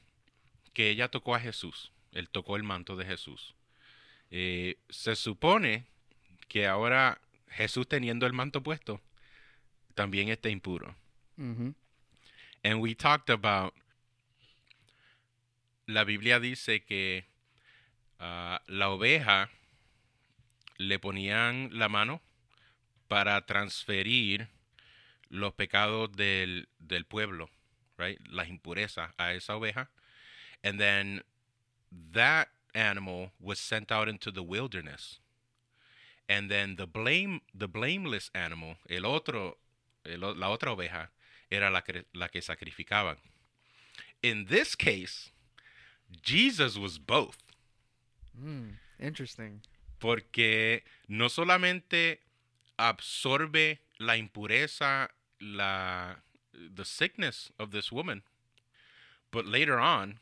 que 0.73 0.91
ella 0.91 1.09
tocó 1.09 1.33
a 1.33 1.39
Jesús, 1.39 1.91
él 2.11 2.29
tocó 2.29 2.55
el 2.55 2.61
manto 2.61 2.95
de 2.95 3.05
Jesús. 3.05 3.55
Eh, 4.29 4.77
se 4.89 5.15
supone 5.15 5.87
que 6.47 6.67
ahora 6.67 7.19
Jesús 7.47 7.87
teniendo 7.87 8.27
el 8.27 8.33
manto 8.33 8.61
puesto 8.61 9.01
también 9.95 10.29
está 10.29 10.49
impuro. 10.49 10.95
And 11.37 12.81
we 12.81 12.93
talked 12.93 13.31
about, 13.31 13.73
la 15.87 16.03
Biblia 16.03 16.39
dice 16.39 16.83
que 16.83 17.25
uh, 18.19 18.57
la 18.67 18.89
oveja 18.89 19.49
le 20.77 20.99
ponían 20.99 21.69
la 21.73 21.89
mano 21.89 22.21
para 23.13 23.45
transferir 23.45 24.47
los 25.29 25.53
pecados 25.53 26.11
del, 26.13 26.67
del 26.79 27.05
pueblo, 27.05 27.47
right? 27.95 28.19
Las 28.27 28.49
impurezas 28.49 29.11
a 29.19 29.33
esa 29.33 29.55
oveja. 29.55 29.91
And 30.63 30.79
then 30.79 31.21
that 32.11 32.47
animal 32.73 33.29
was 33.39 33.59
sent 33.59 33.91
out 33.91 34.09
into 34.09 34.31
the 34.31 34.41
wilderness. 34.41 35.19
And 36.27 36.49
then 36.49 36.75
the 36.75 36.87
blame 36.87 37.41
the 37.53 37.67
blameless 37.67 38.31
animal, 38.33 38.77
el 38.89 39.05
otro 39.05 39.59
el, 40.05 40.21
la 40.35 40.49
otra 40.49 40.71
oveja 40.71 41.11
era 41.51 41.69
la 41.69 41.81
que, 41.81 42.05
la 42.15 42.29
que 42.29 42.41
sacrificaban. 42.41 43.17
In 44.23 44.45
this 44.45 44.73
case, 44.75 45.29
Jesus 46.23 46.79
was 46.79 46.97
both. 46.97 47.37
Mm, 48.35 48.79
interesting. 48.99 49.61
Porque 49.99 50.83
no 51.07 51.29
solamente 51.29 52.22
absorbe 52.77 53.79
la 53.99 54.13
impureza, 54.13 55.09
la 55.41 56.15
the 56.53 56.85
sickness 56.85 57.51
of 57.59 57.71
this 57.71 57.91
woman, 57.91 58.21
but 59.31 59.45
later 59.45 59.79
on, 59.79 60.19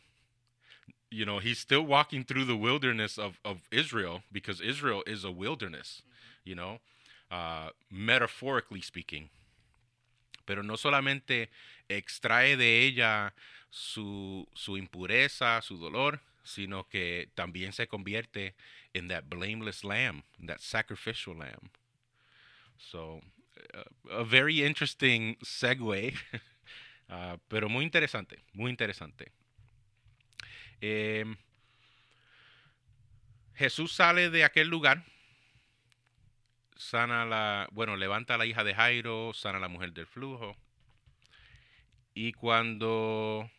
you 1.09 1.25
know, 1.25 1.39
he's 1.39 1.59
still 1.59 1.81
walking 1.81 2.23
through 2.23 2.45
the 2.45 2.55
wilderness 2.55 3.17
of, 3.17 3.39
of 3.43 3.67
Israel 3.71 4.23
because 4.31 4.61
Israel 4.61 5.03
is 5.05 5.25
a 5.25 5.31
wilderness, 5.31 6.01
you 6.45 6.55
know, 6.55 6.79
uh, 7.29 7.69
metaphorically 7.89 8.81
speaking. 8.81 9.29
pero 10.45 10.63
no 10.63 10.75
solamente 10.75 11.49
extrae 11.87 12.57
de 12.57 12.85
ella 12.85 13.33
su, 13.69 14.47
su 14.53 14.75
impureza, 14.77 15.61
su 15.61 15.77
dolor, 15.77 16.19
sino 16.43 16.89
que 16.89 17.29
también 17.35 17.71
se 17.71 17.87
convierte 17.87 18.53
en 18.93 19.07
that 19.07 19.29
blameless 19.29 19.83
lamb, 19.83 20.23
that 20.45 20.59
sacrificial 20.59 21.37
lamb. 21.37 21.69
So, 22.89 23.21
uh, 23.73 24.19
a 24.21 24.23
very 24.23 24.63
interesting 24.63 25.37
segue, 25.43 26.13
uh, 27.09 27.37
pero 27.49 27.69
muy 27.69 27.85
interesante, 27.85 28.39
muy 28.53 28.71
interesante. 28.71 29.31
Eh, 30.81 31.25
Jesús 33.53 33.91
sale 33.91 34.31
de 34.31 34.43
aquel 34.43 34.67
lugar, 34.67 35.05
sana 36.75 37.25
la, 37.25 37.67
bueno, 37.71 37.95
levanta 37.95 38.35
a 38.35 38.37
la 38.37 38.47
hija 38.47 38.63
de 38.63 38.73
Jairo, 38.73 39.33
sana 39.33 39.59
a 39.59 39.61
la 39.61 39.67
mujer 39.67 39.93
del 39.93 40.07
flujo. 40.07 40.57
Y 42.15 42.33
cuando, 42.33 43.49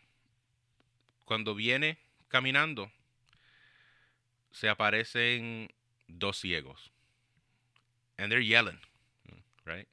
cuando 1.25 1.55
viene 1.55 1.99
caminando, 2.29 2.91
se 4.51 4.69
aparecen 4.69 5.73
dos 6.09 6.39
ciegos. 6.39 6.91
And 8.19 8.31
they're 8.31 8.45
yelling, 8.45 8.81
right? 9.65 9.87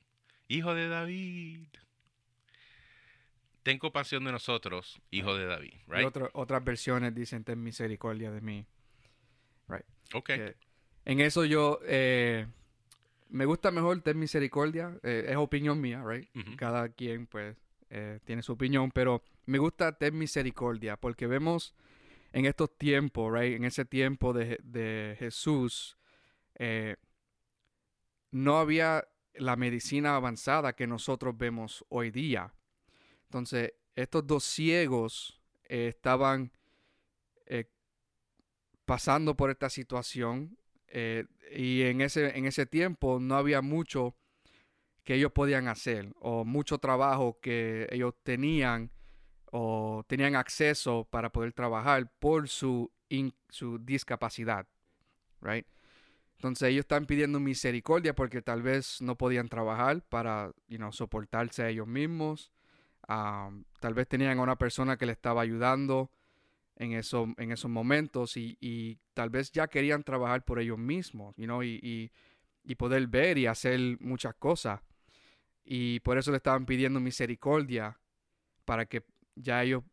Hijo 0.48 0.74
de 0.74 0.88
David. 0.88 1.68
Ten 3.64 3.78
compasión 3.78 4.24
de 4.24 4.32
nosotros, 4.32 5.02
hijo 5.12 5.36
de 5.36 5.46
David, 5.46 5.74
Y 5.88 5.92
right? 5.92 6.06
otro- 6.08 6.30
otras 6.34 6.64
versiones 6.64 7.14
dicen, 7.14 7.44
ten 7.44 7.62
misericordia 7.62 8.32
de 8.32 8.42
mí. 8.42 8.66
Right. 9.68 9.86
Okay. 10.14 10.38
Que 10.38 10.56
en 11.06 11.20
eso 11.20 11.46
yo, 11.46 11.80
eh, 11.84 12.48
me 13.30 13.46
gusta 13.46 13.70
mejor 13.70 14.02
ten 14.02 14.18
misericordia. 14.18 14.98
eh, 15.04 15.26
es 15.30 15.36
opinión 15.36 15.80
mía, 15.82 16.02
right? 16.04 16.28
Cada 16.58 16.90
quien, 16.90 17.28
pues, 17.28 17.56
eh, 17.90 18.20
tiene 18.24 18.42
su 18.42 18.54
opinión, 18.54 18.92
pero 18.92 19.24
me 19.46 19.58
gusta 19.60 19.92
ten 19.98 20.18
misericordia 20.18 20.96
porque 20.98 21.28
vemos 21.28 21.76
en 22.32 22.46
estos 22.46 22.76
tiempos, 22.78 23.32
right? 23.38 23.56
En 23.56 23.66
ese 23.66 23.86
tiempo 23.86 24.34
de, 24.34 24.58
de 24.64 25.16
Jesús, 25.20 25.98
eh, 26.56 26.96
no 28.32 28.58
había 28.60 29.06
la 29.40 29.56
medicina 29.56 30.16
avanzada 30.16 30.74
que 30.74 30.88
nosotros 30.88 31.38
vemos 31.38 31.86
hoy 31.90 32.12
día. 32.12 32.54
Entonces, 33.24 33.74
estos 33.96 34.28
dos 34.28 34.44
ciegos 34.44 35.40
eh, 35.66 35.88
estaban 35.90 36.52
eh, 37.46 37.66
pasando 38.86 39.36
por 39.36 39.50
esta 39.50 39.70
situación 39.70 40.58
eh, 40.88 41.26
y 41.52 41.84
en 41.84 42.02
ese, 42.02 42.38
en 42.38 42.46
ese 42.46 42.66
tiempo 42.66 43.20
no 43.20 43.36
había 43.36 43.62
mucho 43.62 44.16
que 45.04 45.16
ellos 45.16 45.32
podían 45.32 45.68
hacer 45.68 46.12
o 46.20 46.44
mucho 46.44 46.78
trabajo 46.78 47.40
que 47.42 47.88
ellos 47.92 48.14
tenían 48.24 48.92
o 49.52 50.04
tenían 50.08 50.36
acceso 50.36 51.08
para 51.10 51.32
poder 51.32 51.54
trabajar 51.54 52.12
por 52.20 52.48
su, 52.48 52.92
su 53.50 53.80
discapacidad, 53.80 54.68
right? 55.42 55.66
Entonces 56.40 56.70
ellos 56.70 56.84
están 56.84 57.06
pidiendo 57.06 57.42
misericordia 57.42 58.16
porque 58.16 58.42
tal 58.42 58.62
vez 58.62 59.02
no 59.02 59.18
podían 59.18 59.50
trabajar 59.50 60.02
para, 60.08 60.54
soportarse 60.92 61.64
a 61.64 61.70
ellos 61.70 61.86
mismos. 61.86 62.54
Tal 63.82 63.94
vez 63.94 64.08
tenían 64.08 64.40
a 64.40 64.42
una 64.42 64.58
persona 64.58 64.96
que 64.98 65.06
le 65.06 65.12
estaba 65.12 65.42
ayudando 65.42 66.12
en, 66.78 66.94
en 66.94 67.52
esos 67.52 67.72
momentos 67.72 68.38
y, 68.38 68.58
y 68.62 69.00
tal 69.14 69.30
vez 69.30 69.52
ya 69.52 69.68
querían 69.68 70.04
trabajar 70.04 70.46
por 70.46 70.60
ellos 70.60 70.78
mismos, 70.78 71.36
y, 71.38 71.46
y- 71.66 72.12
y 72.64 72.76
poder 72.76 73.08
ver 73.08 73.38
y 73.38 73.48
hacer 73.48 73.80
muchas 74.00 74.36
cosas. 74.36 74.82
Y 75.66 76.00
por 76.02 76.18
eso 76.18 76.32
le 76.32 76.38
estaban 76.38 76.66
pidiendo 76.66 77.00
misericordia 77.00 78.00
para 78.66 78.86
que 78.86 79.04
ya 79.36 79.64
ellos 79.64 79.84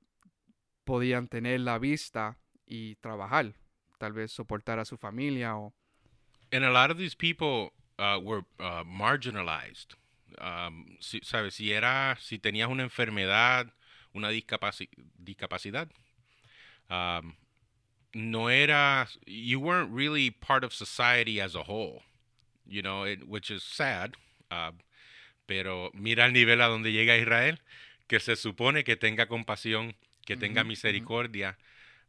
podían 0.84 1.28
tener 1.28 1.60
la 1.60 1.78
vista 1.78 2.38
y 2.66 2.96
trabajar, 2.96 3.54
tal 3.98 4.12
vez 4.12 4.32
soportar 4.32 4.78
a 4.78 4.84
su 4.84 4.96
familia 4.96 5.56
o... 5.56 5.74
And 6.56 6.64
a 6.64 6.70
lot 6.70 6.90
of 6.90 6.98
these 6.98 7.14
people 7.14 7.72
uh, 7.98 8.18
were 8.22 8.44
uh, 8.58 8.84
marginalized. 8.84 9.94
Um, 10.38 10.96
si, 11.00 11.20
¿Sabes? 11.20 11.54
Si, 11.54 11.72
era, 11.72 12.16
si 12.20 12.38
tenías 12.38 12.68
una 12.68 12.82
enfermedad, 12.82 13.70
una 14.14 14.28
discapaci- 14.28 14.88
discapacidad, 15.22 15.88
um, 16.90 17.34
no 18.14 18.48
era, 18.48 19.08
you 19.26 19.60
weren't 19.60 19.90
really 19.90 20.30
part 20.30 20.64
of 20.64 20.72
society 20.72 21.40
as 21.40 21.54
a 21.54 21.64
whole, 21.64 22.02
you 22.66 22.82
know, 22.82 23.04
it, 23.04 23.28
which 23.28 23.50
is 23.50 23.62
sad. 23.62 24.14
uh, 24.50 24.72
pero 25.46 25.90
mira 25.94 26.26
el 26.26 26.33
nivel 26.33 26.61
a 26.61 26.66
donde 26.66 26.92
llega 26.92 27.16
Israel, 27.16 27.61
que 28.09 28.20
se 28.20 28.37
supone 28.37 28.85
que 28.85 28.96
tenga 28.96 29.26
compasión, 29.26 29.94
que 30.24 30.37
tenga 30.37 30.64
misericordia 30.64 31.57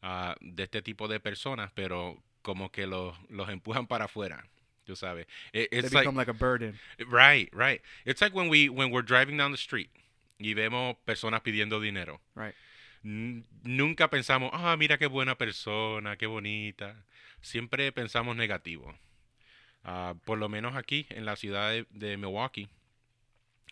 ah, 0.01 0.35
de 0.41 0.63
este 0.63 0.81
tipo 0.81 1.07
de 1.07 1.19
personas, 1.19 1.71
pero 1.73 2.17
como 2.47 2.71
que 2.71 2.87
los, 2.87 3.13
los 3.29 3.49
empujan 3.49 3.87
para 3.87 4.05
afuera, 4.05 4.47
tú 4.85 4.95
sabes. 4.95 5.27
It- 5.51 5.69
They 5.69 5.79
it's 5.79 5.91
become 5.91 6.15
like 6.15 6.29
a 6.31 6.33
burden. 6.33 6.79
right, 7.11 7.49
right. 7.53 7.81
It's 8.05 8.21
like 8.21 8.33
when 8.33 8.47
we 8.47 8.69
when 8.69 8.89
we're 8.89 9.05
driving 9.05 9.35
down 9.37 9.51
the 9.51 9.57
street 9.57 9.89
y 10.39 10.53
vemos 10.53 10.95
personas 11.05 11.41
pidiendo 11.41 11.81
dinero. 11.81 12.21
Right. 12.35 12.55
N- 13.03 13.43
Nunca 13.63 14.09
pensamos, 14.09 14.49
ah, 14.53 14.77
mira 14.77 14.97
qué 14.97 15.07
buena 15.07 15.35
persona, 15.37 16.15
qué 16.15 16.25
bonita. 16.25 16.95
Siempre 17.41 17.91
pensamos 17.91 18.37
negativo. 18.37 18.95
Ah, 19.83 20.15
por 20.23 20.37
lo 20.37 20.47
menos 20.47 20.77
aquí 20.77 21.05
en 21.09 21.25
la 21.25 21.35
ciudad 21.35 21.71
de, 21.71 21.85
de 21.91 22.15
Milwaukee, 22.15 22.69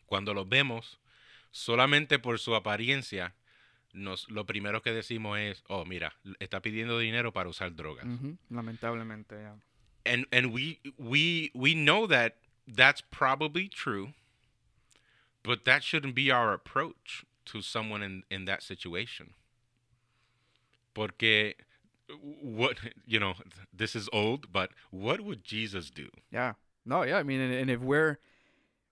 cuando 0.06 0.34
los 0.34 0.50
vemos, 0.50 1.00
solamente 1.52 2.20
por 2.20 2.40
su 2.40 2.56
apariencia, 2.56 3.34
nos, 3.96 4.28
lo 4.30 4.44
primero 4.46 4.82
que 4.82 4.92
decimos 4.92 5.40
es, 5.40 5.64
oh, 5.70 5.86
mira, 5.86 6.14
está 6.40 6.62
pidiendo 6.62 7.00
dinero 7.00 7.32
para 7.32 7.50
usar 7.50 7.72
drogas. 7.76 8.06
Ujú, 8.06 8.38
Lamentablemente, 8.52 9.32
ya. 9.42 9.56
and 10.06 10.26
and 10.32 10.54
we 10.54 10.80
we 11.00 11.50
we 11.56 11.74
know 11.74 12.06
that 12.06 12.36
that's 12.68 13.02
probably 13.10 13.68
true 13.68 14.14
but 15.44 15.66
that 15.66 15.84
shouldn't 15.84 16.14
be 16.14 16.30
our 16.30 16.54
approach 16.54 17.26
to 17.46 17.60
someone 17.62 18.04
in 18.04 18.24
in 18.30 18.46
that 18.46 18.62
situation 18.62 19.34
porque 20.94 21.56
what 22.42 22.78
you 23.06 23.20
know 23.20 23.34
this 23.74 23.96
is 23.96 24.08
old 24.14 24.52
but 24.52 24.70
what 24.92 25.22
would 25.22 25.44
jesus 25.44 25.90
do 25.90 26.10
Yeah. 26.32 26.54
No, 26.88 27.02
yeah. 27.02 27.18
I 27.18 27.24
mean, 27.24 27.42
and, 27.42 27.52
and 27.52 27.70
if 27.72 27.80
we're 27.82 28.20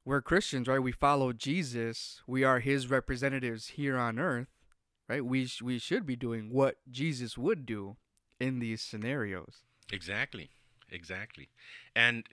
we're 0.03 0.21
Christians, 0.21 0.67
right? 0.67 0.79
We 0.81 0.91
follow 0.91 1.31
Jesus. 1.31 2.21
We 2.25 2.43
are 2.43 2.59
His 2.59 2.89
representatives 2.89 3.67
here 3.77 3.97
on 3.97 4.17
earth, 4.17 4.47
right? 5.07 5.23
We 5.23 5.45
sh- 5.47 5.61
we 5.61 5.79
should 5.79 6.05
be 6.05 6.15
doing 6.15 6.49
what 6.51 6.75
Jesus 6.91 7.37
would 7.37 7.65
do 7.65 7.97
in 8.39 8.59
these 8.59 8.81
scenarios. 8.81 9.63
exactly 9.91 10.49
exactly 10.89 11.49
and 11.95 12.23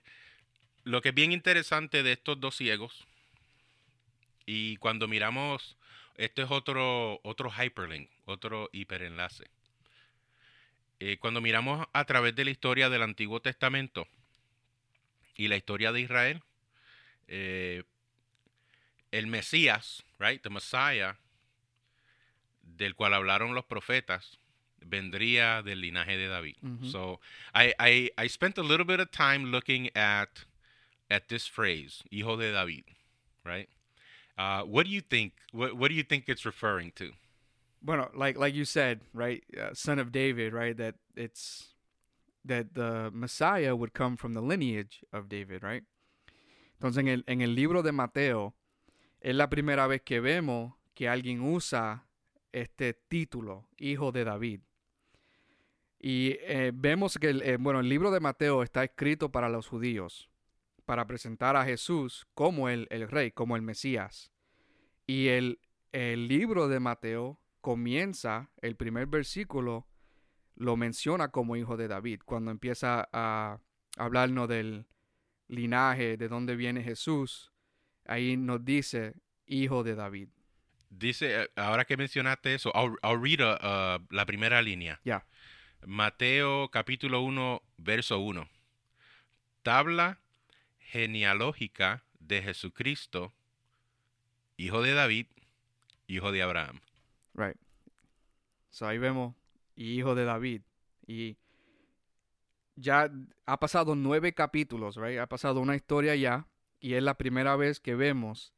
lo 0.83 1.01
que 1.01 1.09
es 1.09 1.15
bien 1.15 1.31
interesante 1.31 2.01
de 2.01 2.13
estos 2.13 2.39
dos 2.39 2.55
ciegos 2.55 3.05
y 4.45 4.77
cuando 4.77 5.07
miramos 5.07 5.77
este 6.17 6.43
es 6.43 6.51
otro 6.51 7.19
otro 7.23 7.51
hyperlink 7.51 8.09
otro 8.25 8.69
hiperenlace 8.71 9.45
Eh, 11.03 11.17
cuando 11.17 11.41
miramos 11.41 11.87
a 11.93 12.05
través 12.05 12.35
de 12.35 12.45
la 12.45 12.51
historia 12.51 12.87
del 12.87 13.01
Antiguo 13.01 13.41
Testamento 13.41 14.07
y 15.35 15.47
la 15.47 15.55
historia 15.57 15.91
de 15.91 16.01
Israel, 16.01 16.43
eh, 17.27 17.81
el 19.11 19.25
Mesías, 19.25 20.03
right, 20.19 20.43
the 20.43 20.51
Messiah, 20.51 21.15
del 22.81 22.95
cual 22.95 23.13
hablaron 23.13 23.53
los 23.53 23.65
profetas, 23.65 24.37
vendría 24.83 25.61
del 25.63 25.81
linaje 25.81 26.17
de 26.17 26.27
David. 26.27 26.55
So 26.83 27.19
I, 27.53 27.73
I, 27.79 28.09
I 28.17 28.27
spent 28.27 28.57
a 28.57 28.63
little 28.63 28.85
bit 28.85 28.99
of 28.99 29.11
time 29.11 29.51
looking 29.51 29.89
at 29.95 30.45
at 31.09 31.27
this 31.27 31.45
phrase, 31.45 32.03
hijo 32.09 32.37
de 32.37 32.51
David, 32.51 32.85
right? 33.45 33.69
Uh, 34.37 34.63
what 34.63 34.85
do 34.85 34.91
you 34.91 35.01
think? 35.01 35.33
What, 35.51 35.77
what 35.77 35.89
do 35.89 35.93
you 35.93 36.03
think 36.03 36.27
it's 36.27 36.45
referring 36.45 36.91
to? 36.95 37.11
Bueno, 37.83 38.09
like 38.15 38.37
like 38.37 38.55
you 38.55 38.65
said, 38.65 39.01
right? 39.13 39.43
Uh, 39.55 39.73
son 39.73 39.99
of 39.99 40.11
David, 40.11 40.53
right? 40.53 40.75
That 40.75 40.95
it's 41.15 41.75
that 42.43 42.73
the 42.73 43.11
Messiah 43.13 43.75
would 43.75 43.93
come 43.93 44.17
from 44.17 44.33
the 44.33 44.41
lineage 44.41 45.03
of 45.13 45.29
David, 45.29 45.61
right? 45.63 45.83
Entonces, 46.79 46.97
en 46.97 47.07
el, 47.07 47.23
en 47.27 47.41
el 47.41 47.49
libro 47.49 47.83
de 47.83 47.91
Mateo, 47.91 48.53
es 49.21 49.35
la 49.35 49.47
primera 49.47 49.87
vez 49.87 50.01
que 50.03 50.19
vemos 50.19 50.73
que 50.95 51.07
alguien 51.07 51.41
usa 51.41 52.03
este 52.51 52.93
título, 52.93 53.67
hijo 53.77 54.11
de 54.11 54.23
David. 54.23 54.61
Y 55.99 56.37
eh, 56.41 56.71
vemos 56.73 57.17
que 57.17 57.29
el, 57.29 57.41
eh, 57.43 57.57
bueno, 57.59 57.79
el 57.79 57.89
libro 57.89 58.09
de 58.11 58.19
Mateo 58.19 58.63
está 58.63 58.83
escrito 58.83 59.31
para 59.31 59.49
los 59.49 59.67
judíos, 59.67 60.29
para 60.85 61.05
presentar 61.05 61.55
a 61.55 61.63
Jesús 61.63 62.25
como 62.33 62.69
el, 62.69 62.87
el 62.89 63.07
rey, 63.07 63.31
como 63.31 63.55
el 63.55 63.61
Mesías. 63.61 64.31
Y 65.05 65.27
el, 65.27 65.59
el 65.91 66.27
libro 66.27 66.67
de 66.67 66.79
Mateo 66.79 67.39
comienza, 67.61 68.49
el 68.61 68.75
primer 68.75 69.05
versículo 69.07 69.87
lo 70.55 70.75
menciona 70.75 71.29
como 71.29 71.55
hijo 71.55 71.77
de 71.77 71.87
David, 71.87 72.21
cuando 72.25 72.51
empieza 72.51 73.07
a 73.13 73.59
hablarnos 73.97 74.47
del 74.47 74.87
linaje, 75.47 76.17
de 76.17 76.27
dónde 76.27 76.55
viene 76.55 76.83
Jesús, 76.83 77.51
ahí 78.05 78.37
nos 78.37 78.63
dice 78.63 79.15
hijo 79.45 79.83
de 79.83 79.95
David. 79.95 80.29
Dice, 80.91 81.43
eh, 81.43 81.49
ahora 81.55 81.85
que 81.85 81.95
mencionaste 81.95 82.53
eso, 82.53 82.71
I'll, 82.75 82.97
I'll 83.01 83.19
read 83.19 83.39
uh, 83.39 84.05
la 84.09 84.25
primera 84.25 84.61
línea. 84.61 84.99
Ya. 85.05 85.25
Mateo 85.85 86.69
capítulo 86.69 87.21
1, 87.21 87.63
verso 87.77 88.19
1. 88.19 88.47
Tabla 89.63 90.19
genealógica 90.79 92.03
de 92.19 92.43
Jesucristo, 92.43 93.33
hijo 94.57 94.81
de 94.81 94.93
David, 94.93 95.27
hijo 96.07 96.33
de 96.33 96.43
Abraham. 96.43 96.81
Right. 97.33 97.55
So 98.69 98.85
ahí 98.85 98.97
vemos 98.97 99.33
hijo 99.75 100.13
de 100.13 100.25
David. 100.25 100.61
Y 101.07 101.37
ya 102.75 103.09
ha 103.45 103.59
pasado 103.59 103.95
nueve 103.95 104.33
capítulos, 104.33 104.97
right? 104.97 105.19
Ha 105.19 105.27
pasado 105.27 105.61
una 105.61 105.75
historia 105.75 106.15
ya 106.15 106.47
y 106.81 106.95
es 106.95 107.03
la 107.03 107.17
primera 107.17 107.55
vez 107.55 107.79
que 107.79 107.95
vemos 107.95 108.53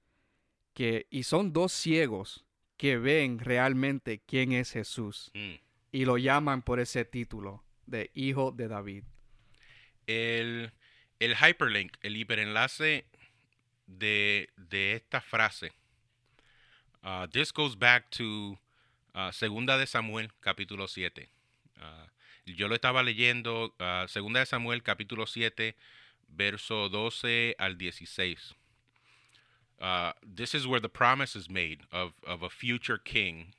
que, 0.74 1.08
y 1.10 1.24
son 1.24 1.54
dos 1.54 1.72
ciegos 1.72 2.46
que 2.78 2.98
ven 2.98 3.40
realmente 3.40 4.20
quién 4.26 4.52
es 4.52 4.72
Jesús 4.72 5.32
Mm. 5.34 5.54
y 5.92 6.06
lo 6.06 6.18
llaman 6.18 6.62
por 6.64 6.80
ese 6.80 7.06
título 7.06 7.64
de 7.86 8.10
Hijo 8.14 8.52
de 8.52 8.68
David. 8.68 9.04
El, 10.08 10.72
el 11.20 11.36
hyperlink, 11.36 11.96
el 12.02 12.18
hiperenlace 12.18 13.06
de, 13.88 14.50
de 14.58 14.94
esta 14.94 15.22
frase. 15.22 15.72
Uh, 17.04 17.28
this 17.28 17.52
goes 17.54 17.78
back 17.78 18.10
to 18.10 18.58
uh, 19.14 19.32
Segunda 19.32 19.78
de 19.78 19.86
Samuel, 19.86 20.32
capítulo 20.40 20.88
7. 20.88 21.30
Uh, 21.78 22.08
yo 22.46 22.68
lo 22.68 22.76
estaba 22.76 23.04
leyendo, 23.04 23.76
uh, 23.80 24.08
Segunda 24.08 24.40
de 24.40 24.46
Samuel, 24.46 24.84
capítulo 24.84 25.28
7, 25.28 25.76
verso 26.30 26.90
12 26.90 27.56
al 27.60 27.78
16. 27.78 28.56
Uh, 29.82 30.14
this 30.24 30.54
is 30.54 30.68
where 30.68 30.80
the 30.80 30.90
promise 30.90 31.36
is 31.36 31.50
made 31.50 31.82
of, 31.92 32.14
of 32.26 32.42
a 32.42 32.50
future 32.50 32.98
king, 32.98 33.54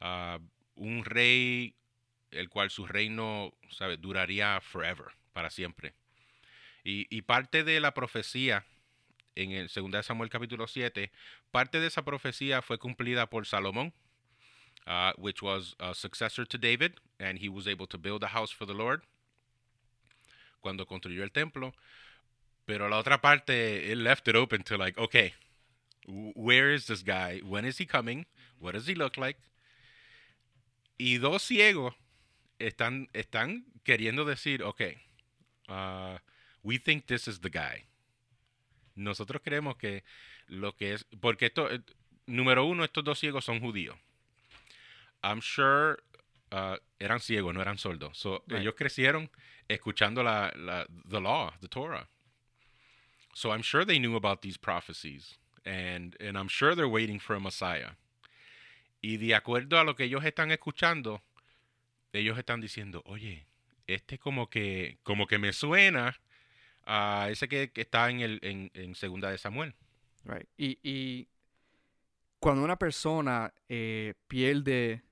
uh, 0.00 0.38
un 0.76 1.02
rey 1.10 1.74
el 2.32 2.48
cual 2.48 2.70
su 2.70 2.86
reino 2.86 3.52
sabe, 3.70 3.96
duraría 3.96 4.60
forever, 4.62 5.12
para 5.32 5.50
siempre. 5.50 5.94
Y, 6.84 7.06
y 7.10 7.22
parte 7.22 7.64
de 7.64 7.80
la 7.80 7.92
profecía 7.92 8.64
en 9.34 9.52
el 9.52 9.68
2 9.68 10.04
Samuel 10.04 10.30
capítulo 10.30 10.66
7, 10.66 11.10
parte 11.50 11.80
de 11.80 11.88
esa 11.88 12.02
profecía 12.02 12.62
fue 12.62 12.78
cumplida 12.78 13.28
por 13.28 13.46
Salomón, 13.46 13.92
uh, 14.86 15.12
which 15.16 15.42
was 15.42 15.74
a 15.78 15.94
successor 15.94 16.46
to 16.46 16.58
David, 16.58 17.00
and 17.18 17.38
he 17.38 17.48
was 17.48 17.66
able 17.66 17.86
to 17.86 17.98
build 17.98 18.22
a 18.22 18.28
house 18.28 18.50
for 18.50 18.66
the 18.66 18.74
Lord 18.74 19.02
cuando 20.60 20.86
construyó 20.86 21.22
el 21.22 21.30
templo. 21.30 21.74
Pero 22.66 22.88
la 22.88 22.98
otra 22.98 23.20
parte, 23.20 23.90
it 23.90 23.96
left 23.96 24.28
it 24.28 24.36
open 24.36 24.62
to 24.62 24.76
like, 24.76 24.98
okay, 24.98 25.34
where 26.06 26.72
is 26.72 26.86
this 26.86 27.02
guy? 27.02 27.40
When 27.44 27.64
is 27.64 27.78
he 27.78 27.86
coming? 27.86 28.26
What 28.58 28.74
does 28.74 28.86
he 28.86 28.94
look 28.94 29.16
like? 29.16 29.38
Y 30.98 31.18
dos 31.18 31.42
ciegos 31.42 31.94
están, 32.58 33.08
están 33.14 33.64
queriendo 33.84 34.24
decir, 34.24 34.62
ok, 34.62 34.82
uh, 35.68 36.18
we 36.62 36.78
think 36.78 37.06
this 37.06 37.26
is 37.26 37.40
the 37.40 37.48
guy. 37.48 37.86
Nosotros 38.94 39.40
creemos 39.42 39.76
que 39.76 40.04
lo 40.48 40.72
que 40.72 40.92
es, 40.92 41.04
porque 41.20 41.46
esto, 41.46 41.70
eh, 41.70 41.80
número 42.26 42.66
uno, 42.66 42.84
estos 42.84 43.02
dos 43.02 43.18
ciegos 43.18 43.44
son 43.44 43.60
judíos. 43.60 43.96
I'm 45.22 45.40
sure 45.40 45.98
uh, 46.52 46.76
eran 46.98 47.20
ciegos, 47.20 47.54
no 47.54 47.60
eran 47.60 47.78
sordos. 47.78 48.16
So, 48.16 48.42
Right. 48.46 48.60
Ellos 48.60 48.74
crecieron 48.76 49.30
escuchando 49.68 50.22
la, 50.22 50.52
la, 50.56 50.86
the 51.08 51.20
law, 51.20 51.52
the 51.60 51.68
Torah. 51.68 52.08
So 53.34 53.50
I'm 53.50 53.62
sure 53.62 53.84
they 53.84 53.98
knew 53.98 54.16
about 54.16 54.42
these 54.42 54.56
prophecies. 54.56 55.38
And, 55.64 56.16
and 56.20 56.36
I'm 56.38 56.48
sure 56.48 56.74
they're 56.74 56.88
waiting 56.88 57.18
for 57.18 57.34
a 57.34 57.40
Messiah. 57.40 57.90
Y 59.02 59.16
de 59.16 59.34
acuerdo 59.34 59.78
a 59.78 59.84
lo 59.84 59.94
que 59.94 60.04
ellos 60.04 60.24
están 60.24 60.50
escuchando, 60.50 61.22
ellos 62.12 62.38
están 62.38 62.60
diciendo, 62.60 63.02
oye, 63.06 63.46
este 63.86 64.18
como 64.18 64.48
que, 64.48 64.98
como 65.02 65.26
que 65.26 65.38
me 65.38 65.52
suena 65.52 66.20
a 66.84 67.28
ese 67.30 67.48
que, 67.48 67.70
que 67.70 67.82
está 67.82 68.10
en, 68.10 68.20
el, 68.20 68.70
en, 68.74 68.94
Segunda 68.94 69.30
de 69.30 69.38
Samuel. 69.38 69.74
Right. 70.24 70.46
Y, 70.58 70.78
y 70.82 71.28
cuando 72.40 72.62
una 72.62 72.76
persona 72.76 73.54
eh, 73.68 74.14
pierde 74.28 75.02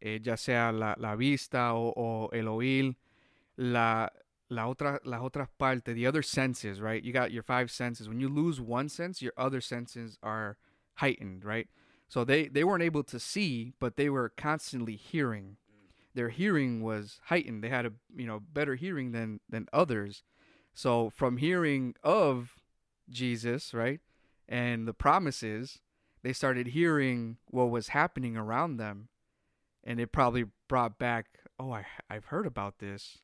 eh, 0.00 0.20
ya 0.22 0.36
sea 0.36 0.70
la, 0.70 0.94
la 0.98 1.16
vista 1.16 1.72
o, 1.72 1.92
o 1.96 2.30
el 2.32 2.46
oír, 2.46 2.94
la, 3.56 4.12
la 4.54 4.72
otra, 4.72 4.98
las 5.04 5.20
otras 5.20 5.48
partes, 5.58 5.94
the 5.94 6.06
other 6.06 6.22
senses, 6.22 6.80
right? 6.80 7.02
You 7.02 7.12
got 7.12 7.32
your 7.32 7.42
five 7.42 7.70
senses. 7.70 8.08
When 8.08 8.20
you 8.20 8.28
lose 8.28 8.60
one 8.60 8.88
sense, 8.88 9.20
your 9.20 9.32
other 9.36 9.60
senses 9.60 10.18
are 10.22 10.56
heightened, 10.94 11.44
right? 11.44 11.68
So 12.08 12.24
they, 12.24 12.48
they 12.48 12.64
weren't 12.64 12.82
able 12.82 13.02
to 13.04 13.18
see, 13.18 13.72
but 13.80 13.96
they 13.96 14.08
were 14.08 14.28
constantly 14.28 14.96
hearing. 14.96 15.56
Their 16.14 16.28
hearing 16.28 16.82
was 16.82 17.20
heightened. 17.24 17.64
They 17.64 17.68
had 17.68 17.86
a 17.86 17.92
you 18.14 18.26
know 18.26 18.40
better 18.40 18.76
hearing 18.76 19.12
than 19.12 19.40
than 19.48 19.66
others. 19.72 20.22
So 20.72 21.10
from 21.10 21.38
hearing 21.38 21.94
of 22.02 22.54
Jesus, 23.10 23.74
right? 23.74 24.00
and 24.48 24.86
the 24.86 24.94
promises, 24.94 25.80
they 26.22 26.32
started 26.32 26.68
hearing 26.68 27.38
what 27.46 27.70
was 27.70 27.88
happening 27.88 28.36
around 28.36 28.76
them, 28.76 29.08
and 29.82 30.00
it 30.00 30.12
probably 30.12 30.44
brought 30.68 30.98
back, 30.98 31.26
oh, 31.58 31.72
I 31.72 31.86
I've 32.10 32.26
heard 32.26 32.46
about 32.46 32.78
this. 32.78 33.18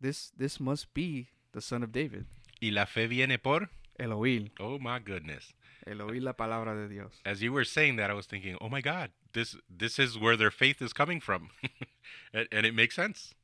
This 0.00 0.32
this 0.36 0.60
must 0.60 0.92
be 0.94 1.28
the 1.52 1.60
son 1.60 1.82
of 1.82 1.90
David. 1.92 2.26
Y 2.60 2.70
la 2.70 2.86
fe 2.86 3.06
viene 3.06 3.38
por, 3.38 3.70
El 3.98 4.12
oír, 4.12 4.50
oh 4.58 4.78
my 4.78 4.98
goodness. 4.98 5.54
el 5.86 6.00
oír 6.00 6.22
la 6.22 6.32
palabra 6.34 6.74
de 6.74 6.88
Dios. 6.88 7.20
As 7.24 7.40
you 7.40 7.52
were 7.52 7.64
saying 7.64 7.96
that, 7.96 8.10
I 8.10 8.14
was 8.14 8.26
thinking, 8.26 8.56
oh 8.60 8.68
my 8.68 8.80
God, 8.82 9.10
this, 9.32 9.56
this 9.68 9.98
is 9.98 10.16
where 10.18 10.36
their 10.36 10.50
faith 10.50 10.82
is 10.82 10.92
coming 10.92 11.20
from. 11.20 11.50
and, 12.32 12.48
and 12.50 12.66
it 12.66 12.74
makes 12.74 12.94
sense. 12.96 13.34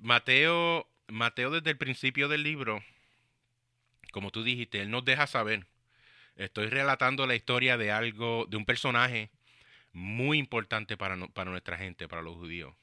Mateo, 0.00 0.86
Mateo 1.08 1.50
desde 1.50 1.70
el 1.70 1.76
principio 1.78 2.28
del 2.28 2.42
libro, 2.42 2.82
como 4.12 4.30
tú 4.30 4.44
dijiste, 4.44 4.80
él 4.82 4.90
nos 4.90 5.04
deja 5.04 5.26
saber. 5.26 5.66
Estoy 6.36 6.68
relatando 6.68 7.26
la 7.26 7.34
historia 7.34 7.76
de 7.76 7.90
algo, 7.90 8.46
de 8.48 8.56
un 8.56 8.64
personaje 8.64 9.30
muy 9.92 10.38
importante 10.38 10.96
para, 10.96 11.16
no- 11.16 11.28
para 11.30 11.50
nuestra 11.50 11.76
gente, 11.76 12.06
para 12.08 12.22
los 12.22 12.36
judíos. 12.36 12.74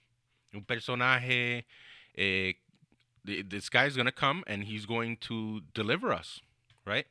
Un 0.54 0.66
personaje, 0.66 1.66
eh, 2.18 2.56
th- 3.26 3.48
this 3.48 3.70
guy 3.70 3.86
is 3.86 3.96
going 3.96 4.08
to 4.08 4.12
come 4.12 4.44
and 4.48 4.64
he's 4.64 4.86
going 4.86 5.18
to 5.18 5.62
deliver 5.74 6.12
us, 6.12 6.42
right? 6.86 7.08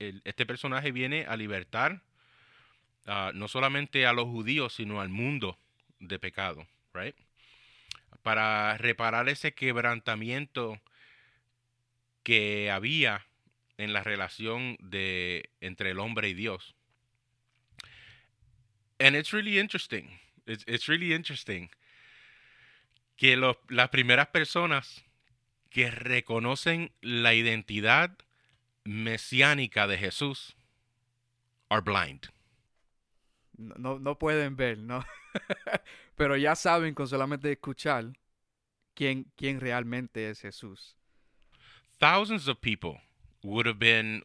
E- 0.00 0.20
Este 0.24 0.44
personaje 0.46 0.90
viene 0.92 1.24
a 1.28 1.36
libertar 1.36 2.00
ah, 3.06 3.30
no 3.34 3.46
solamente 3.46 4.06
a 4.06 4.12
los 4.12 4.26
judíos, 4.26 4.74
sino 4.74 5.00
al 5.00 5.08
mundo 5.08 5.56
de 6.00 6.18
pecado, 6.18 6.66
right? 6.94 7.14
Para 8.22 8.76
reparar 8.78 9.28
ese 9.28 9.52
quebrantamiento 9.52 10.80
que 12.22 12.70
había 12.70 13.24
en 13.78 13.92
la 13.92 14.02
relación 14.02 14.76
de 14.80 15.50
entre 15.60 15.90
el 15.90 15.98
hombre 16.00 16.28
y 16.28 16.34
Dios. 16.34 16.74
And 18.98 19.14
it's 19.14 19.32
really 19.32 19.58
interesting. 19.58 20.18
It's, 20.46 20.64
it's 20.66 20.88
really 20.88 21.12
interesting 21.14 21.70
que 23.18 23.36
los- 23.36 23.58
las 23.68 23.90
primeras 23.90 24.28
personas 24.28 25.04
que 25.68 25.90
reconocen 25.90 26.90
la 27.02 27.34
identidad 27.34 28.16
mesiánica 28.84 29.86
de 29.86 29.98
Jesús 29.98 30.56
are 31.68 31.82
blind. 31.82 32.30
No, 33.58 33.98
no, 33.98 34.18
pueden 34.18 34.56
ver, 34.56 34.78
¿no? 34.78 35.04
Pero 36.16 36.36
ya 36.36 36.54
saben 36.54 36.94
con 36.94 37.06
solamente 37.08 37.52
escuchar 37.52 38.12
quién, 38.94 39.24
quién 39.36 39.60
realmente 39.60 40.30
es 40.30 40.40
Jesús. 40.40 40.94
thousands 41.98 42.46
of 42.46 42.58
people 42.60 43.00
would 43.42 43.66
have 43.66 43.78
been 43.80 44.22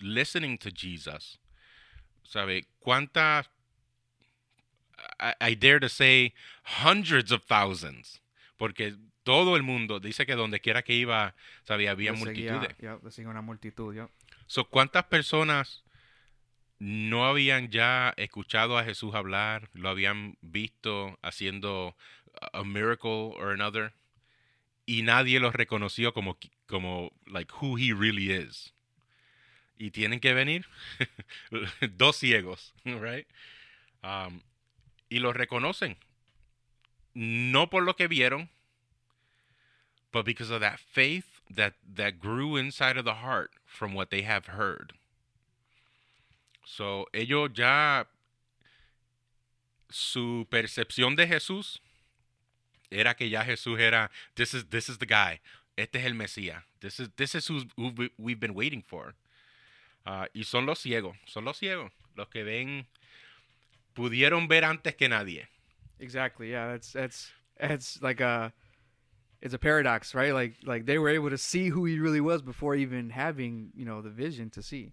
listening 0.00 0.58
to 0.58 0.70
Jesus. 0.70 1.40
¿Sabe? 2.22 2.66
¿Cuántas? 2.78 3.48
I, 5.18 5.34
I 5.40 5.54
dare 5.54 5.80
to 5.80 5.88
say 5.88 6.34
hundreds 6.82 7.32
of 7.32 7.44
thousands. 7.44 8.20
Porque 8.56 8.96
todo 9.22 9.56
el 9.56 9.62
mundo 9.62 10.00
dice 10.00 10.26
que 10.26 10.34
donde 10.34 10.60
quiera 10.60 10.82
que 10.82 10.94
iba, 10.94 11.34
¿sabe? 11.64 11.88
Había 11.88 12.12
Le 12.12 12.18
multitudes. 12.18 12.74
seguía 13.10 13.30
una 13.30 13.42
multitud. 13.42 13.94
So, 14.46 14.64
¿Cuántas 14.68 15.04
personas 15.04 15.84
no 16.78 17.26
habían 17.26 17.68
ya 17.70 18.14
escuchado 18.16 18.78
a 18.78 18.84
Jesús 18.84 19.14
hablar? 19.14 19.68
Lo 19.74 19.90
habían 19.90 20.38
visto 20.40 21.18
haciendo 21.22 21.96
a 22.52 22.64
miracle 22.64 23.34
or 23.36 23.52
another. 23.52 23.92
Y 24.86 25.02
nadie 25.02 25.38
lo 25.38 25.52
reconoció 25.52 26.14
como, 26.14 26.38
como 26.66 27.12
like, 27.26 27.52
who 27.60 27.76
he 27.76 27.92
really 27.92 28.32
is. 28.32 28.72
Y 29.76 29.90
tienen 29.90 30.18
que 30.18 30.32
venir 30.32 30.66
dos 31.96 32.16
ciegos, 32.16 32.74
right? 32.84 33.28
Um, 34.02 34.40
y 35.10 35.18
lo 35.18 35.32
reconocen. 35.32 35.96
No 37.14 37.68
por 37.68 37.82
lo 37.82 37.94
que 37.94 38.06
vieron, 38.08 38.48
but 40.12 40.24
because 40.24 40.50
of 40.50 40.60
that 40.60 40.78
faith 40.78 41.40
that 41.50 41.74
that 41.96 42.18
grew 42.20 42.56
inside 42.56 42.96
of 42.96 43.04
the 43.04 43.14
heart 43.24 43.50
from 43.66 43.94
what 43.94 44.10
they 44.10 44.22
have 44.22 44.46
heard. 44.46 44.92
So, 46.64 47.06
ellos 47.14 47.50
ya 47.54 48.04
su 49.90 50.46
percepción 50.50 51.16
de 51.16 51.26
Jesús 51.26 51.80
era 52.90 53.14
que 53.14 53.28
ya 53.28 53.42
Jesús 53.44 53.78
era 53.80 54.10
this 54.34 54.52
is 54.54 54.66
this 54.70 54.88
is 54.88 54.98
the 54.98 55.06
guy. 55.06 55.40
Este 55.76 55.96
es 55.96 56.04
el 56.06 56.12
Mesías. 56.14 56.62
This 56.80 57.00
is 57.00 57.08
this 57.16 57.34
is 57.34 57.46
who, 57.48 57.62
who 57.76 57.88
we- 57.96 58.10
we've 58.18 58.40
been 58.40 58.54
waiting 58.54 58.82
for. 58.82 59.14
Ah, 60.04 60.26
y 60.34 60.42
son 60.42 60.66
los 60.66 60.80
ciegos, 60.80 61.16
son 61.26 61.44
los 61.44 61.58
ciegos, 61.58 61.90
los 62.16 62.28
que 62.28 62.42
ven 62.42 62.86
pudieron 63.98 64.48
ver 64.48 64.64
antes 64.64 64.94
que 64.94 65.08
nadie. 65.08 65.44
Exactly. 66.00 66.50
Yeah, 66.50 66.68
that's 66.72 66.92
that's 66.92 67.30
that's 67.60 68.00
like 68.02 68.20
a 68.20 68.52
it's 69.42 69.54
a 69.54 69.58
paradox, 69.58 70.14
right? 70.14 70.32
Like 70.32 70.54
like 70.64 70.86
they 70.86 70.98
were 70.98 71.08
able 71.08 71.30
to 71.30 71.38
see 71.38 71.68
who 71.70 71.84
he 71.84 71.98
really 71.98 72.20
was 72.20 72.42
before 72.42 72.74
even 72.76 73.10
having 73.10 73.70
you 73.74 73.84
know 73.84 74.00
the 74.02 74.10
vision 74.10 74.50
to 74.50 74.62
see. 74.62 74.92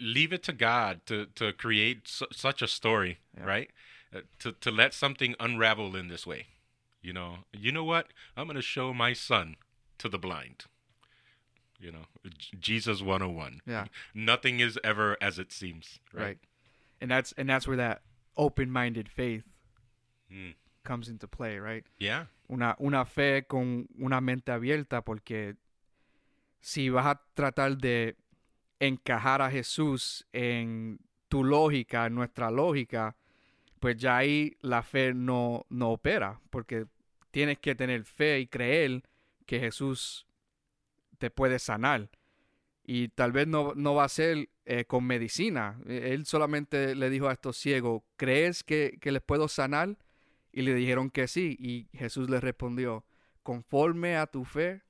Leave 0.00 0.32
it 0.32 0.42
to 0.44 0.52
God 0.52 1.00
to 1.06 1.26
to 1.36 1.52
create 1.52 2.08
su- 2.08 2.26
such 2.32 2.62
a 2.62 2.68
story, 2.68 3.18
Yeah. 3.36 3.44
right? 3.44 3.70
Uh, 4.14 4.20
to 4.40 4.52
to 4.52 4.70
let 4.70 4.94
something 4.94 5.34
unravel 5.40 5.96
in 5.96 6.08
this 6.08 6.26
way. 6.26 6.46
You 7.02 7.12
know, 7.12 7.38
you 7.52 7.70
know 7.72 7.84
what? 7.84 8.08
I'm 8.36 8.46
going 8.46 8.56
to 8.56 8.62
show 8.62 8.92
my 8.92 9.12
son 9.12 9.56
to 9.98 10.08
the 10.08 10.18
blind. 10.18 10.64
You 11.78 11.92
know, 11.92 12.06
J- 12.36 12.56
Jesus 12.58 13.00
101. 13.00 13.60
Yeah. 13.66 13.86
Nothing 14.14 14.60
is 14.60 14.78
ever 14.82 15.16
as 15.20 15.38
it 15.38 15.52
seems, 15.52 16.00
Right. 16.12 16.22
right? 16.24 16.38
And 17.00 17.10
that's 17.10 17.32
and 17.36 17.48
that's 17.48 17.66
where 17.66 17.76
that 17.76 18.02
open-minded 18.36 19.08
faith 19.08 19.44
Mm. 20.30 20.54
comes 20.82 21.08
into 21.08 21.28
play, 21.28 21.58
right? 21.60 21.84
Yeah. 21.98 22.26
Una, 22.48 22.74
una 22.78 23.04
fe 23.04 23.44
con 23.46 23.86
una 23.98 24.20
mente 24.20 24.50
abierta 24.52 25.02
porque 25.04 25.54
si 26.60 26.88
vas 26.90 27.06
a 27.06 27.20
tratar 27.34 27.76
de 27.78 28.16
encajar 28.80 29.40
a 29.40 29.50
Jesús 29.50 30.26
en 30.32 30.98
tu 31.28 31.44
lógica, 31.44 32.06
en 32.06 32.14
nuestra 32.14 32.50
lógica, 32.50 33.16
pues 33.80 33.96
ya 33.96 34.16
ahí 34.16 34.56
la 34.62 34.82
fe 34.82 35.14
no, 35.14 35.64
no 35.68 35.90
opera, 35.92 36.40
porque 36.50 36.86
tienes 37.30 37.58
que 37.58 37.74
tener 37.74 38.04
fe 38.04 38.40
y 38.40 38.46
creer 38.48 39.02
que 39.46 39.60
Jesús 39.60 40.26
te 41.18 41.30
puede 41.30 41.58
sanar. 41.58 42.10
Y 42.88 43.08
tal 43.08 43.32
vez 43.32 43.48
no, 43.48 43.72
no 43.74 43.94
va 43.94 44.04
a 44.04 44.08
ser 44.08 44.48
eh, 44.64 44.84
con 44.84 45.04
medicina. 45.04 45.76
Eh, 45.86 46.10
Él 46.12 46.24
solamente 46.24 46.94
le 46.94 47.10
dijo 47.10 47.28
a 47.28 47.32
estos 47.32 47.56
ciegos, 47.56 48.04
¿crees 48.16 48.62
que, 48.62 48.98
que 49.00 49.10
les 49.10 49.22
puedo 49.22 49.48
sanar? 49.48 49.96
Y 50.52 50.62
le 50.62 50.72
dijeron 50.72 51.10
que 51.10 51.26
sí. 51.26 51.56
Y 51.58 51.88
Jesús 51.98 52.30
les 52.30 52.40
respondió, 52.40 53.04
conforme 53.42 54.16
a 54.16 54.28
tu 54.28 54.44
fe, 54.44 54.82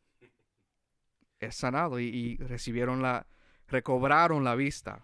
es 1.40 1.56
sanado. 1.56 1.98
Y, 1.98 2.36
recibieron 2.36 3.00
la, 3.00 3.26
recobraron 3.66 4.44
la 4.44 4.54
vista. 4.56 5.02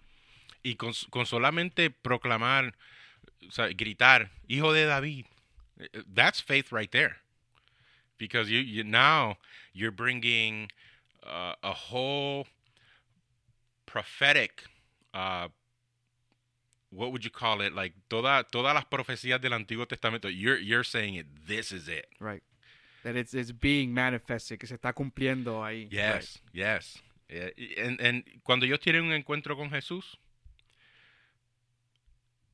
Y 0.61 0.75
con, 0.75 0.93
con 1.09 1.25
solamente 1.25 1.89
proclamar, 1.89 2.75
o 3.41 3.63
gritar, 3.75 4.31
hijo 4.47 4.71
de 4.71 4.85
David, 4.85 5.25
eh, 5.79 5.89
eh, 5.93 6.03
that's 6.13 6.41
faith 6.43 6.71
right 6.71 6.91
there. 6.91 7.15
Because 8.19 8.49
you, 8.51 8.59
you 8.59 8.83
now 8.83 9.37
you're 9.73 9.95
bringing 9.95 10.69
uh, 11.23 11.55
a 11.63 11.73
whole 11.73 12.45
prophetic, 13.93 14.63
uh, 15.13 15.47
what 16.89 17.11
would 17.11 17.23
you 17.23 17.29
call 17.29 17.61
it? 17.61 17.73
Like 17.73 17.93
toda, 18.09 18.43
todas 18.51 18.73
las 18.73 18.85
profecías 18.85 19.39
del 19.39 19.51
Antiguo 19.53 19.87
Testamento, 19.87 20.27
you're, 20.27 20.57
you're 20.57 20.83
saying 20.83 21.13
it, 21.13 21.27
this 21.47 21.71
is 21.71 21.87
it. 21.87 22.07
Right. 22.19 22.41
That 23.03 23.15
it's, 23.15 23.33
it's 23.35 23.51
being 23.51 23.93
manifested, 23.93 24.59
que 24.59 24.67
se 24.67 24.75
está 24.77 24.93
cumpliendo 24.93 25.61
ahí. 25.63 25.83
Right. 25.83 25.91
Yes, 25.93 26.39
yes. 26.53 26.97
Eh, 27.29 27.51
y- 27.57 27.73
en- 27.77 27.97
en- 27.99 28.23
cuando 28.43 28.65
ellos 28.65 28.79
tienen 28.79 29.03
un 29.03 29.13
encuentro 29.13 29.55
con 29.55 29.69
Jesús, 29.69 30.17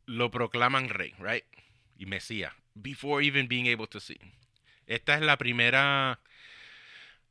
lo 0.08 0.30
proclaman 0.30 0.90
rey, 0.90 1.14
right? 1.20 1.46
Y 1.98 2.06
Mesías, 2.06 2.52
before 2.76 3.22
even 3.22 3.48
being 3.48 3.68
able 3.68 3.88
to 3.88 4.00
see. 4.00 4.18
Esta 4.88 5.16
es 5.16 5.22
la 5.22 5.38
primera, 5.38 6.18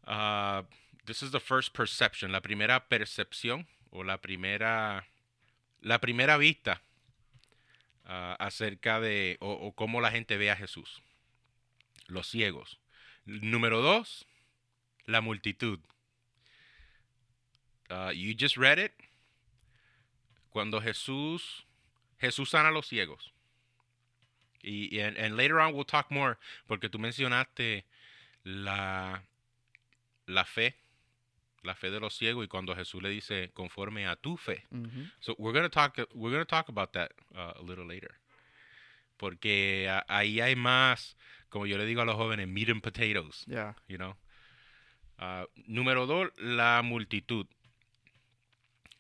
uh, 0.06 0.62
this 1.06 1.22
is 1.22 1.30
the 1.32 1.40
first 1.40 1.72
perception, 1.74 2.30
la 2.32 2.40
primera 2.40 2.84
percepción 2.88 3.66
o 3.90 4.04
la 4.04 4.20
primera, 4.20 5.06
la 5.80 6.00
primera 6.00 6.36
vista 6.36 6.82
uh, 8.04 8.36
acerca 8.38 9.00
de, 9.00 9.36
o, 9.40 9.72
cómo 9.74 10.00
la 10.00 10.10
gente 10.10 10.36
ve 10.36 10.50
a 10.50 10.56
Jesús. 10.56 11.02
Los 12.06 12.28
ciegos. 12.28 12.78
Número 13.24 13.82
dos, 13.82 14.26
la 15.04 15.20
multitud. 15.20 15.80
Uh, 17.90 18.12
you 18.12 18.34
just 18.38 18.56
read 18.56 18.78
it. 18.78 18.92
Cuando 20.50 20.80
Jesús 20.80 21.66
Jesús 22.18 22.50
sana 22.50 22.68
a 22.68 22.72
los 22.72 22.86
ciegos. 22.86 23.32
Y, 24.62 24.94
y 24.94 25.00
and, 25.00 25.16
and 25.16 25.36
later 25.36 25.60
on 25.60 25.74
we'll 25.74 25.84
talk 25.84 26.10
more 26.10 26.36
porque 26.66 26.88
tú 26.88 26.98
mencionaste 26.98 27.84
la 28.42 29.22
la 30.26 30.44
fe, 30.44 30.74
la 31.62 31.74
fe 31.74 31.90
de 31.90 32.00
los 32.00 32.14
ciegos 32.16 32.44
y 32.44 32.48
cuando 32.48 32.74
Jesús 32.74 33.02
le 33.02 33.08
dice 33.10 33.50
conforme 33.54 34.06
a 34.06 34.16
tu 34.16 34.36
fe. 34.36 34.64
So 35.20 35.34
we're 35.38 35.52
gonna 35.52 35.68
talk 35.70 35.96
we're 36.14 36.32
gonna 36.32 36.44
talk 36.44 36.68
about 36.68 36.92
that 36.92 37.10
uh, 37.34 37.52
a 37.58 37.62
little 37.62 37.86
later. 37.86 38.14
Porque 39.16 39.88
ah, 39.90 40.04
ahí 40.08 40.40
hay 40.40 40.54
más, 40.54 41.16
como 41.48 41.66
yo 41.66 41.76
le 41.76 41.84
digo 41.86 42.00
a 42.00 42.04
los 42.04 42.14
jóvenes, 42.14 42.46
meat 42.46 42.68
and 42.70 42.80
potatoes 42.82 43.44
Yeah. 43.46 43.74
you 43.88 43.96
know. 43.98 44.16
Ah, 45.18 45.46
número 45.66 46.06
dos, 46.06 46.30
la 46.38 46.80
multitud. 46.84 47.46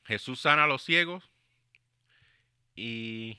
Jesús 0.06 0.40
sana 0.40 0.64
a 0.64 0.66
los 0.66 0.82
ciegos 0.82 1.22
y 2.74 3.38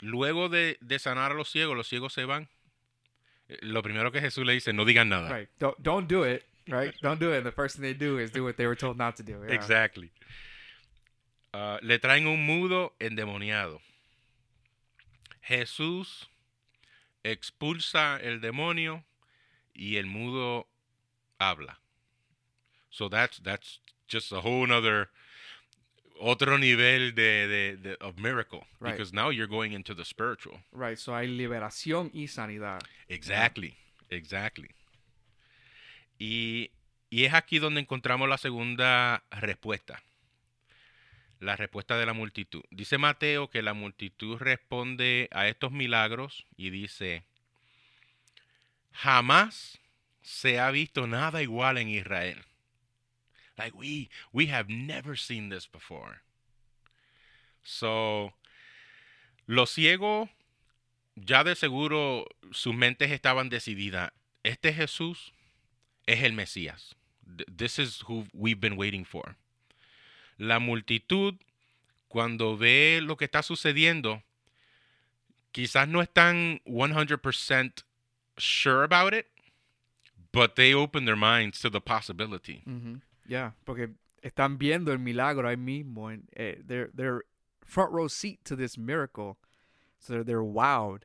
luego 0.00 0.48
de, 0.48 0.78
de 0.80 0.98
sanar 0.98 1.32
a 1.32 1.34
los 1.34 1.48
ciegos, 1.50 1.76
los 1.76 1.88
ciegos 1.88 2.12
se 2.12 2.24
van. 2.24 2.48
Eh, 3.48 3.58
Lo 3.62 3.82
primero 3.82 4.12
que 4.12 4.20
Jesús 4.20 4.44
le 4.46 4.52
dice, 4.52 4.72
no 4.72 4.84
digan 4.84 5.08
nada. 5.08 5.36
Right. 5.36 5.50
Don't, 5.58 5.76
don't 5.78 6.08
do 6.10 6.24
it. 6.28 6.44
Right. 6.68 6.94
don't 7.02 7.20
do 7.20 7.32
it. 7.32 7.38
And 7.38 7.46
the 7.46 7.52
first 7.52 7.76
thing 7.76 7.82
they 7.82 7.94
do 7.94 8.18
is 8.18 8.30
do 8.30 8.44
what 8.44 8.56
they 8.56 8.66
were 8.66 8.74
told 8.74 8.96
not 8.98 9.16
to 9.16 9.22
do. 9.22 9.42
Yeah. 9.46 9.54
Exactly. 9.54 10.10
Ah, 11.54 11.78
le 11.82 11.98
traen 11.98 12.26
un 12.26 12.44
mudo 12.46 12.92
endemoniado. 13.00 13.80
Jesús 15.48 16.26
expulsa 17.24 18.20
el 18.22 18.40
demonio 18.40 19.04
y 19.74 19.96
el 19.96 20.06
mudo 20.06 20.66
habla. 21.38 21.78
So 22.90 23.08
that's 23.08 23.38
that's 23.38 23.78
just 24.08 24.32
a 24.32 24.40
whole 24.40 24.72
other 24.72 25.08
otro 26.20 26.56
nivel 26.56 27.12
de, 27.14 27.46
de, 27.46 27.76
de 27.76 27.96
of 28.00 28.18
miracle 28.18 28.64
Right. 28.80 28.92
because 28.92 29.12
now 29.12 29.28
you're 29.30 29.46
going 29.46 29.72
into 29.72 29.94
the 29.94 30.04
spiritual. 30.04 30.58
Right. 30.72 30.98
So 30.98 31.12
hay 31.12 31.26
liberación 31.28 32.10
y 32.14 32.26
sanidad. 32.26 32.82
Exactly, 33.08 33.76
exactly. 34.10 34.70
Y, 36.18 36.70
es 37.10 37.34
aquí 37.34 37.58
donde 37.58 37.80
encontramos 37.80 38.28
la 38.28 38.38
segunda 38.38 39.24
respuesta. 39.30 40.02
La 41.40 41.56
respuesta 41.56 41.98
de 41.98 42.06
la 42.06 42.12
multitud. 42.12 42.62
Dice 42.70 42.98
Mateo 42.98 43.50
que 43.50 43.62
la 43.62 43.74
multitud 43.74 44.38
responde 44.38 45.28
a 45.32 45.48
estos 45.48 45.70
milagros 45.70 46.46
y 46.56 46.70
dice, 46.70 47.24
jamás 48.92 49.78
se 50.22 50.58
ha 50.58 50.70
visto 50.70 51.06
nada 51.06 51.42
igual 51.42 51.78
en 51.78 51.88
Israel. 51.88 52.44
Like 53.56 53.76
we, 53.76 54.10
we 54.32 54.50
have 54.50 54.68
never 54.68 55.16
seen 55.16 55.50
this 55.50 55.70
before. 55.70 56.20
So, 57.62 58.34
los 59.46 59.70
ciegos 59.70 60.28
ya 61.16 61.44
de 61.44 61.54
seguro 61.54 62.26
sus 62.52 62.74
mentes 62.74 63.10
estaban 63.10 63.48
decididas. 63.48 64.12
Este 64.42 64.72
Jesús 64.72 65.32
es 66.06 66.22
el 66.22 66.32
Mesías. 66.32 66.94
This 67.48 67.78
is 67.78 68.02
who 68.06 68.24
we've 68.32 68.60
been 68.60 68.76
waiting 68.76 69.04
for. 69.04 69.36
La 70.38 70.58
multitud, 70.58 71.38
cuando 72.08 72.56
ve 72.56 73.00
lo 73.02 73.16
que 73.16 73.26
está 73.26 73.42
sucediendo, 73.42 74.22
quizás 75.52 75.88
no 75.88 76.00
están 76.02 76.60
100% 76.66 77.82
sure 78.38 78.84
about 78.84 79.14
it, 79.14 79.26
but 80.32 80.56
they 80.56 80.74
open 80.74 81.04
their 81.06 81.16
minds 81.16 81.58
to 81.60 81.70
the 81.70 81.80
possibility. 81.80 82.62
Ujú. 82.66 83.00
Yeah. 83.26 83.52
Porque 83.64 83.90
están 84.22 84.58
viendo 84.58 84.92
el 84.92 84.98
milagro 84.98 85.48
ahí 85.48 85.56
mismo. 85.56 86.12
And, 86.12 86.28
eh, 86.36 86.56
they're, 86.64 86.90
they're 86.94 87.22
front 87.64 87.92
row 87.92 88.08
seat 88.08 88.44
to 88.44 88.54
this 88.54 88.76
miracle. 88.76 89.38
So 89.98 90.12
they're, 90.12 90.24
they're 90.24 90.44
wowed. 90.44 91.02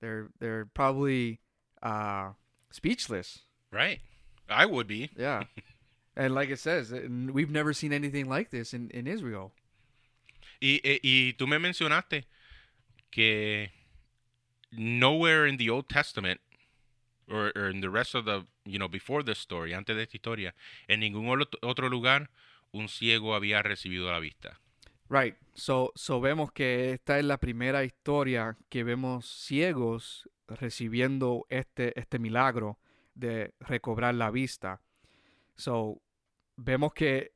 They're, 0.00 0.28
they're 0.38 0.66
probably 0.66 1.40
uh, 1.82 2.32
speechless. 2.70 3.40
Right. 3.72 4.00
I 4.48 4.66
would 4.66 4.86
be. 4.86 5.10
Yeah. 5.16 5.44
and 6.16 6.34
like 6.34 6.50
it 6.50 6.58
says, 6.58 6.92
eh, 6.92 7.08
we've 7.08 7.50
never 7.50 7.72
seen 7.72 7.92
anything 7.92 8.28
like 8.28 8.50
this 8.50 8.74
in, 8.74 8.90
in 8.90 9.06
Israel. 9.06 9.52
Y, 10.60 10.80
y, 10.84 11.00
y 11.02 11.32
tú 11.32 11.46
me 11.48 11.58
mencionaste 11.58 12.24
que 13.10 13.70
nowhere 14.70 15.46
in 15.46 15.56
the 15.56 15.68
Old 15.70 15.88
Testament 15.88 16.40
or, 17.28 17.52
or 17.56 17.68
in 17.68 17.80
the 17.80 17.90
rest 17.90 18.14
of 18.14 18.24
the, 18.24 18.46
you 18.64 18.78
know, 18.78 18.88
before 18.88 19.22
this 19.22 19.38
story, 19.38 19.72
antes 19.74 19.96
de 19.96 20.02
esta 20.02 20.16
historia, 20.16 20.54
en 20.88 21.00
ningún 21.00 21.44
otro 21.62 21.88
lugar 21.88 22.30
un 22.72 22.88
ciego 22.88 23.34
había 23.34 23.62
recibido 23.62 24.10
la 24.10 24.18
vista. 24.18 24.58
Right. 25.08 25.36
So, 25.54 25.92
so 25.94 26.20
vemos 26.20 26.52
que 26.52 26.92
esta 26.92 27.18
es 27.18 27.24
la 27.24 27.36
primera 27.36 27.84
historia 27.84 28.56
que 28.70 28.82
vemos 28.82 29.26
ciegos 29.26 30.28
recibiendo 30.48 31.44
este, 31.50 31.98
este 31.98 32.18
milagro 32.18 32.78
de 33.14 33.54
recobrar 33.60 34.14
la 34.14 34.30
vista. 34.30 34.80
So, 35.56 36.00
vemos 36.56 36.92
que, 36.94 37.32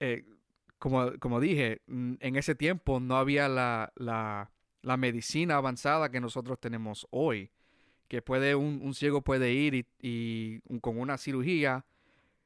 eh, 0.00 0.24
como, 0.78 1.18
como 1.18 1.40
dije, 1.40 1.82
mm, 1.86 2.14
en 2.20 2.36
ese 2.36 2.54
tiempo 2.54 3.00
no 3.00 3.16
había 3.16 3.48
la, 3.48 3.92
la, 3.96 4.50
la 4.82 4.96
medicina 4.96 5.56
avanzada 5.56 6.10
que 6.10 6.20
nosotros 6.20 6.58
tenemos 6.60 7.06
hoy, 7.10 7.50
que 8.08 8.22
puede 8.22 8.54
un, 8.54 8.80
un 8.82 8.94
ciego 8.94 9.22
puede 9.22 9.52
ir 9.52 9.74
y, 9.74 9.86
y 10.00 10.80
con 10.80 10.98
una 10.98 11.16
cirugía 11.16 11.84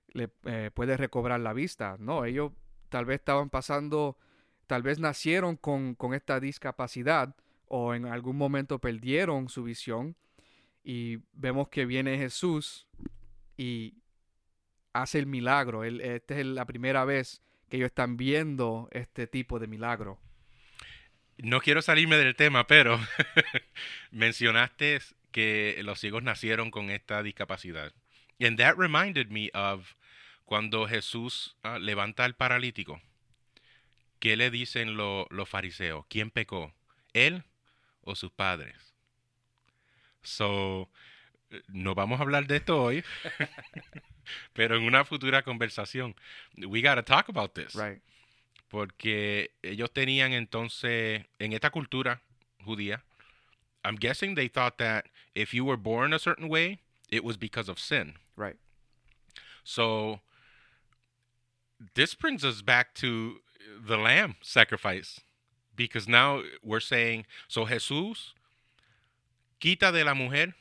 le 0.09 0.31
eh, 0.45 0.71
puede 0.73 0.97
recobrar 0.97 1.41
la 1.41 1.53
vista. 1.53 1.97
No, 1.99 2.25
ellos 2.25 2.53
tal 2.89 3.05
vez 3.05 3.17
estaban 3.21 3.51
pasando, 3.51 4.17
tal 4.67 4.83
vez 4.83 4.99
nacieron 4.99 5.57
con, 5.57 5.95
con 5.95 6.15
esta 6.15 6.41
discapacidad 6.41 7.35
o 7.67 7.95
en 7.95 8.07
algún 8.07 8.37
momento 8.37 8.79
perdieron 8.79 9.49
su 9.49 9.65
visión 9.65 10.17
y 10.85 11.21
vemos 11.33 11.69
que 11.69 11.87
viene 11.87 12.19
Jesús 12.19 12.87
y 13.57 13.95
hace 14.93 15.19
el 15.19 15.27
milagro. 15.27 15.83
Él, 15.83 16.01
esta 16.03 16.39
es 16.39 16.47
la 16.47 16.67
primera 16.67 17.05
vez 17.05 17.43
que 17.69 17.79
ellos 17.79 17.87
están 17.87 18.17
viendo 18.17 18.89
este 18.93 19.27
tipo 19.27 19.59
de 19.59 19.67
milagro. 19.67 20.21
No 21.39 21.61
quiero 21.61 21.83
salirme 21.83 22.17
del 22.17 22.37
tema, 22.37 22.67
pero 22.67 23.01
mencionaste 24.13 25.01
que 25.33 25.81
los 25.83 25.99
ciegos 25.99 26.23
nacieron 26.23 26.71
con 26.71 26.91
esta 26.91 27.23
discapacidad. 27.23 27.93
And 28.41 28.59
that 28.59 28.77
reminded 28.77 29.29
me 29.31 29.51
of 29.55 29.95
cuando 30.45 30.87
Jesús 30.87 31.57
uh, 31.65 31.79
levanta 31.79 32.25
al 32.25 32.37
paralítico. 32.37 33.01
¿Qué 34.21 34.37
le 34.37 34.51
dicen 34.51 34.97
lo, 34.97 35.27
los 35.31 35.49
fariseos? 35.49 36.07
¿Quién 36.09 36.31
pecó? 36.31 36.73
¿Él 37.13 37.45
o 38.03 38.15
sus 38.15 38.31
padres? 38.31 38.94
So, 40.25 40.89
no 41.69 41.95
vamos 41.95 42.19
a 42.19 42.23
hablar 42.23 42.47
de 42.47 42.57
esto 42.57 42.83
hoy, 42.83 43.05
pero 44.53 44.77
en 44.77 44.83
una 44.85 45.05
futura 45.05 45.43
conversación. 45.43 46.15
We 46.57 46.83
gotta 46.83 47.03
talk 47.03 47.29
about 47.29 47.55
this. 47.55 47.75
Right. 47.75 48.01
Porque 48.69 49.51
ellos 49.63 49.93
tenían 49.93 50.33
entonces, 50.33 51.25
en 51.39 51.53
esta 51.53 51.71
cultura 51.71 52.23
judía, 52.65 53.03
I'm 53.85 53.97
guessing 53.97 54.35
they 54.35 54.49
thought 54.49 54.79
that 54.79 55.07
if 55.35 55.53
you 55.53 55.65
were 55.65 55.77
born 55.77 56.13
a 56.13 56.19
certain 56.19 56.49
way, 56.49 56.81
it 57.11 57.23
was 57.23 57.37
because 57.37 57.69
of 57.69 57.79
sin. 57.79 58.15
Right. 58.37 58.57
So 59.63 60.21
this 61.95 62.15
brings 62.15 62.45
us 62.45 62.63
back 62.63 62.95
to 62.95 63.41
the 63.87 63.97
lamb 63.97 64.37
sacrifice 64.43 65.21
because 65.77 66.09
now 66.09 66.43
we're 66.63 66.81
saying 66.81 67.27
so 67.49 67.67
Jesús 67.67 68.33
quita 69.65 69.93
de 69.93 70.05
la 70.05 70.13
mujer 70.13 70.55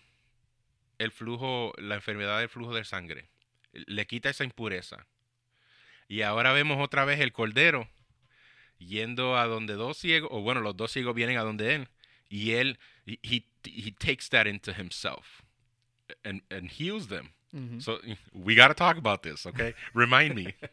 el 0.97 1.11
flujo 1.11 1.73
la 1.77 1.95
enfermedad 1.95 2.39
del 2.39 2.47
flujo 2.47 2.73
de 2.73 2.85
sangre 2.85 3.27
le 3.73 4.07
quita 4.07 4.29
esa 4.29 4.45
impureza 4.45 5.05
y 6.07 6.21
ahora 6.21 6.53
vemos 6.53 6.77
otra 6.79 7.03
vez 7.03 7.19
el 7.19 7.33
cordero 7.33 7.89
yendo 8.77 9.37
a 9.37 9.45
donde 9.45 9.73
dos 9.73 9.97
ciegos 9.97 10.29
o 10.31 10.39
bueno 10.39 10.61
los 10.61 10.77
dos 10.77 10.93
ciegos 10.93 11.15
vienen 11.15 11.37
a 11.37 11.41
donde 11.41 11.75
él 11.75 11.89
y 12.29 12.51
él 12.51 12.79
he 13.05 13.43
he 13.65 13.91
takes 13.91 14.29
that 14.29 14.45
into 14.47 14.71
himself 14.71 15.43
and 16.23 16.41
and 16.49 16.71
heals 16.71 17.09
them. 17.09 17.33
So 17.79 17.99
we 18.33 18.55
got 18.55 18.69
to 18.69 18.73
talk 18.73 18.97
about 18.97 19.21
this, 19.21 19.45
okay? 19.45 19.75
Remind 19.93 20.35
me. 20.35 20.55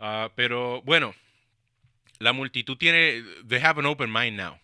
Ah, 0.00 0.30
pero 0.36 0.80
bueno, 0.82 1.12
la 2.20 2.32
multitud 2.32 2.78
tiene, 2.78 3.24
they 3.44 3.58
have 3.58 3.78
an 3.78 3.84
open 3.84 4.08
mind 4.08 4.36
now. 4.36 4.60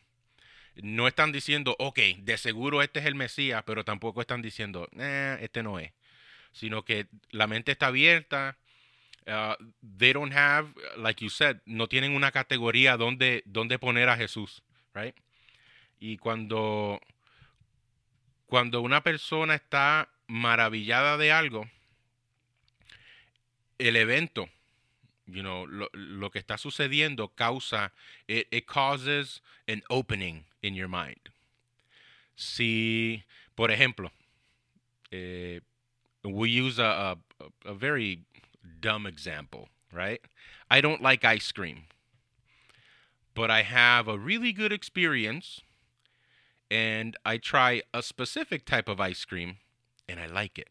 No 0.83 1.07
están 1.07 1.33
diciendo, 1.33 1.77
ok, 1.79 1.99
de 2.19 2.37
seguro 2.37 2.83
este 2.83 3.01
es 3.01 3.07
el 3.07 3.15
Mesías, 3.15 3.63
pero 3.65 3.85
tampoco 3.85 4.21
están 4.21 4.43
diciendo, 4.43 4.89
eh, 4.99 5.39
este 5.41 5.63
no 5.63 5.79
es. 5.79 5.93
Sino 6.53 6.85
que 6.85 7.07
la 7.31 7.47
mente 7.47 7.73
está 7.73 7.87
abierta. 7.89 8.57
ah, 9.27 9.57
they 9.81 10.13
don't 10.13 10.35
have, 10.35 10.69
like 10.97 11.23
you 11.23 11.31
said, 11.31 11.59
no 11.65 11.87
tienen 11.87 12.15
una 12.15 12.31
categoría 12.31 12.97
donde, 12.97 13.43
donde 13.47 13.79
poner 13.79 14.09
a 14.09 14.17
Jesús, 14.17 14.63
right? 14.95 15.15
Y 15.99 16.19
cuando, 16.19 17.01
cuando 18.47 18.81
una 18.81 19.03
persona 19.03 19.55
está 19.55 20.11
maravillada 20.27 21.17
de 21.17 21.33
algo, 21.33 21.69
el 23.79 23.97
evento, 23.97 24.49
you 25.27 25.43
know, 25.43 25.67
lo, 25.71 25.87
lo 25.95 26.29
que 26.31 26.41
está 26.41 26.59
sucediendo 26.59 27.31
causa, 27.37 27.91
it, 28.29 28.47
it 28.51 28.67
causes 28.67 29.41
an 29.67 29.83
opening 29.91 30.45
in 30.63 30.75
your 30.75 30.89
mind. 30.89 31.31
Si, 32.37 33.23
por 33.57 33.69
ejemplo, 33.69 34.11
eh, 35.13 35.61
we 36.25 36.51
use 36.51 36.79
a, 36.79 37.17
a, 37.41 37.71
a 37.71 37.75
very 37.75 38.21
dumb 38.81 39.07
example, 39.07 39.69
right? 39.93 40.21
I 40.71 40.81
don't 40.81 41.03
like 41.03 41.25
ice 41.25 41.53
cream, 41.53 41.85
but 43.35 43.51
I 43.51 43.63
have 43.63 44.09
a 44.09 44.19
really 44.19 44.53
good 44.53 44.73
experience 44.73 45.61
and 46.71 47.17
I 47.25 47.37
try 47.37 47.83
a 47.93 48.03
specific 48.03 48.65
type 48.65 48.89
of 48.89 49.01
ice 49.01 49.25
cream 49.25 49.59
and 50.09 50.19
I 50.19 50.27
like 50.27 50.59
it. 50.59 50.69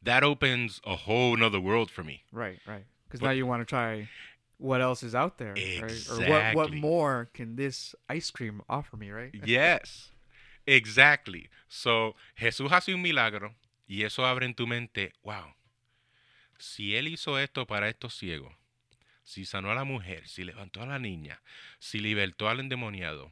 That 0.00 0.22
opens 0.22 0.80
a 0.84 0.96
whole 0.96 1.36
nother 1.36 1.60
world 1.60 1.90
for 1.90 2.04
me. 2.04 2.22
Right, 2.32 2.60
right. 2.66 2.84
Because 3.08 3.22
now 3.22 3.30
you 3.30 3.46
want 3.46 3.62
to 3.62 3.64
try 3.64 4.08
what 4.58 4.80
else 4.80 5.02
is 5.02 5.14
out 5.14 5.38
there, 5.38 5.54
right? 5.54 6.06
Or 6.10 6.28
what, 6.28 6.54
what 6.54 6.72
more 6.74 7.30
can 7.32 7.56
this 7.56 7.94
ice 8.08 8.30
cream 8.30 8.60
offer 8.68 8.96
me, 8.96 9.10
right? 9.10 9.30
Yes, 9.44 10.10
exactly. 10.66 11.48
So, 11.68 12.14
Jesús 12.40 12.70
hace 12.70 12.88
un 12.94 13.00
milagro 13.02 13.54
y 13.88 14.02
eso 14.04 14.24
abre 14.24 14.44
en 14.44 14.54
tu 14.54 14.66
mente, 14.66 15.12
wow, 15.24 15.54
si 16.58 16.94
Él 16.94 17.08
hizo 17.08 17.36
esto 17.38 17.64
para 17.66 17.88
estos 17.88 18.14
ciegos, 18.18 18.52
si 19.24 19.44
sanó 19.44 19.70
a 19.70 19.74
la 19.74 19.84
mujer, 19.84 20.22
si 20.26 20.44
levantó 20.44 20.82
a 20.82 20.86
la 20.86 20.98
niña, 20.98 21.38
si 21.78 21.98
libertó 22.00 22.48
al 22.48 22.58
endemoniado, 22.60 23.30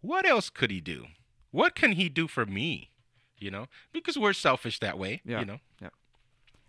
what 0.00 0.26
else 0.26 0.50
could 0.50 0.70
He 0.70 0.80
do? 0.80 1.06
What 1.50 1.74
can 1.74 1.92
He 1.92 2.08
do 2.08 2.26
for 2.28 2.44
me? 2.46 2.90
You 3.38 3.50
know, 3.52 3.68
because 3.92 4.18
we're 4.18 4.32
selfish 4.32 4.80
that 4.80 4.98
way, 4.98 5.22
Yeah. 5.24 5.38
you 5.40 5.44
know. 5.46 5.60
Yeah. 5.80 5.90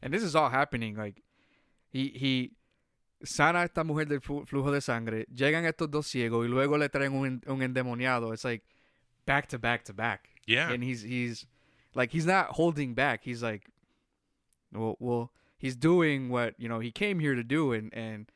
And 0.03 0.13
this 0.13 0.21
is 0.21 0.35
all 0.35 0.49
happening. 0.51 0.95
Like, 0.95 1.23
he, 1.89 2.09
he 2.15 2.51
sana 3.23 3.59
a 3.59 3.63
esta 3.65 3.83
mujer 3.83 4.05
del 4.05 4.21
flujo 4.21 4.71
de 4.71 4.81
sangre. 4.81 5.25
Llegan 5.33 5.65
estos 5.65 5.89
dos 5.89 6.07
ciegos 6.07 6.45
y 6.45 6.49
luego 6.49 6.77
le 6.77 6.89
traen 6.89 7.13
un, 7.13 7.41
un 7.47 7.61
endemoniado. 7.61 8.33
It's 8.33 8.43
like 8.43 8.63
back 9.25 9.47
to 9.49 9.59
back 9.59 9.83
to 9.85 9.93
back. 9.93 10.29
Yeah. 10.45 10.71
And 10.71 10.83
he's 10.83 11.01
he's 11.01 11.45
like 11.93 12.11
he's 12.11 12.25
not 12.25 12.51
holding 12.51 12.93
back. 12.93 13.23
He's 13.23 13.43
like, 13.43 13.69
well, 14.73 14.95
well, 14.99 15.31
he's 15.57 15.75
doing 15.75 16.29
what 16.29 16.55
you 16.57 16.69
know 16.69 16.79
he 16.79 16.91
came 16.91 17.19
here 17.19 17.35
to 17.35 17.43
do, 17.43 17.73
and 17.73 17.93
and 17.93 18.31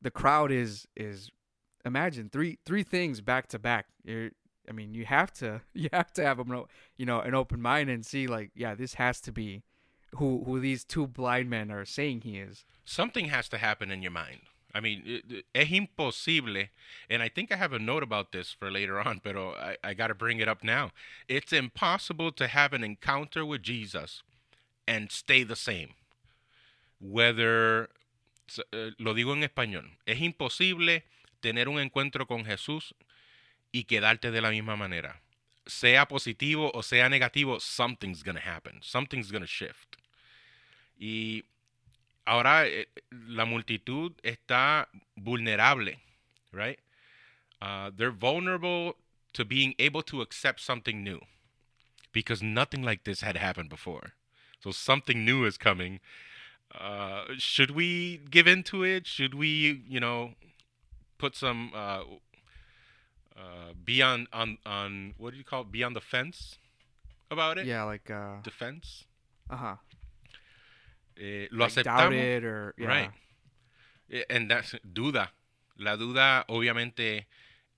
the 0.00 0.10
crowd 0.10 0.50
is 0.50 0.86
is 0.96 1.30
imagine 1.84 2.28
three 2.30 2.58
three 2.64 2.82
things 2.82 3.20
back 3.20 3.48
to 3.48 3.58
back. 3.58 3.86
You're, 4.04 4.30
I 4.68 4.72
mean, 4.72 4.94
you 4.94 5.04
have 5.04 5.32
to 5.34 5.62
you 5.74 5.88
have 5.92 6.12
to 6.14 6.24
have 6.24 6.38
a 6.38 6.64
you 6.96 7.06
know 7.06 7.20
an 7.20 7.34
open 7.34 7.60
mind 7.60 7.90
and 7.90 8.06
see 8.06 8.26
like, 8.26 8.50
yeah, 8.54 8.74
this 8.74 8.94
has 8.94 9.20
to 9.22 9.32
be 9.32 9.62
who 10.16 10.42
who 10.44 10.60
these 10.60 10.84
two 10.84 11.06
blind 11.06 11.48
men 11.48 11.70
are 11.70 11.84
saying 11.84 12.22
he 12.22 12.38
is. 12.38 12.64
something 12.84 13.26
has 13.26 13.48
to 13.48 13.58
happen 13.58 13.90
in 13.90 14.02
your 14.02 14.10
mind. 14.10 14.40
I 14.72 14.80
mean, 14.80 15.22
es 15.54 15.70
imposible, 15.70 16.68
and 17.08 17.22
I 17.22 17.28
think 17.28 17.50
I 17.50 17.56
have 17.56 17.72
a 17.72 17.78
note 17.78 18.04
about 18.04 18.30
this 18.30 18.52
for 18.52 18.70
later 18.70 19.00
on, 19.00 19.20
pero 19.24 19.54
I, 19.54 19.76
I 19.82 19.94
got 19.94 20.08
to 20.08 20.14
bring 20.14 20.38
it 20.38 20.48
up 20.48 20.62
now. 20.62 20.92
It's 21.28 21.52
impossible 21.52 22.32
to 22.32 22.46
have 22.46 22.72
an 22.72 22.84
encounter 22.84 23.44
with 23.44 23.62
Jesus 23.62 24.22
and 24.86 25.10
stay 25.10 25.42
the 25.42 25.56
same. 25.56 25.94
Whether, 27.00 27.88
eh, 28.72 28.90
lo 28.98 29.14
digo 29.14 29.32
en 29.32 29.42
español, 29.42 29.96
es 30.06 30.18
imposible 30.18 31.02
tener 31.42 31.68
un 31.68 31.78
encuentro 31.78 32.26
con 32.26 32.44
Jesús 32.44 32.92
y 33.72 33.84
quedarte 33.84 34.30
de 34.30 34.40
la 34.40 34.50
misma 34.50 34.76
manera. 34.76 35.20
Sea 35.66 36.06
positivo 36.06 36.70
o 36.74 36.82
sea 36.82 37.08
negativo, 37.08 37.60
something's 37.60 38.22
going 38.22 38.36
to 38.36 38.42
happen. 38.42 38.80
Something's 38.82 39.30
going 39.30 39.42
to 39.42 39.48
shift. 39.48 39.96
Y 41.00 41.44
ahora 42.26 42.66
eh, 42.66 42.86
la 43.10 43.44
multitud 43.44 44.12
está 44.22 44.86
vulnerable, 45.16 45.98
right? 46.52 46.78
Uh, 47.62 47.90
they're 47.96 48.10
vulnerable 48.10 48.96
to 49.32 49.44
being 49.44 49.74
able 49.78 50.02
to 50.02 50.20
accept 50.20 50.60
something 50.60 51.02
new 51.02 51.20
because 52.12 52.42
nothing 52.42 52.82
like 52.82 53.04
this 53.04 53.22
had 53.22 53.36
happened 53.36 53.68
before. 53.68 54.12
So 54.60 54.70
something 54.70 55.24
new 55.24 55.44
is 55.46 55.56
coming. 55.56 56.00
Uh, 56.78 57.24
should 57.38 57.70
we 57.70 58.20
give 58.30 58.46
into 58.46 58.84
it? 58.84 59.06
Should 59.06 59.34
we, 59.34 59.82
you 59.88 60.00
know, 60.00 60.34
put 61.18 61.34
some 61.34 61.72
uh, 61.74 62.02
uh, 63.36 63.72
be 63.84 64.02
on 64.02 64.26
on 64.32 64.58
on 64.66 65.14
what 65.16 65.32
do 65.32 65.38
you 65.38 65.44
call 65.44 65.62
it? 65.62 65.72
Be 65.72 65.82
on 65.82 65.94
the 65.94 66.00
fence 66.00 66.58
about 67.30 67.58
it? 67.58 67.66
Yeah, 67.66 67.84
like 67.84 68.10
uh, 68.10 68.42
Defense. 68.42 69.04
uh 69.48 69.56
huh. 69.56 69.76
Eh, 71.22 71.48
lo 71.50 71.64
Like 71.66 71.82
doubt 71.82 72.12
aceptamos. 72.12 72.44
or 72.44 72.74
yeah. 72.78 72.86
Right. 72.88 73.10
Eh, 74.08 74.24
And 74.30 74.50
that's 74.50 74.76
duda. 74.82 75.32
La 75.76 75.96
duda, 75.96 76.44
obviamente, 76.48 77.26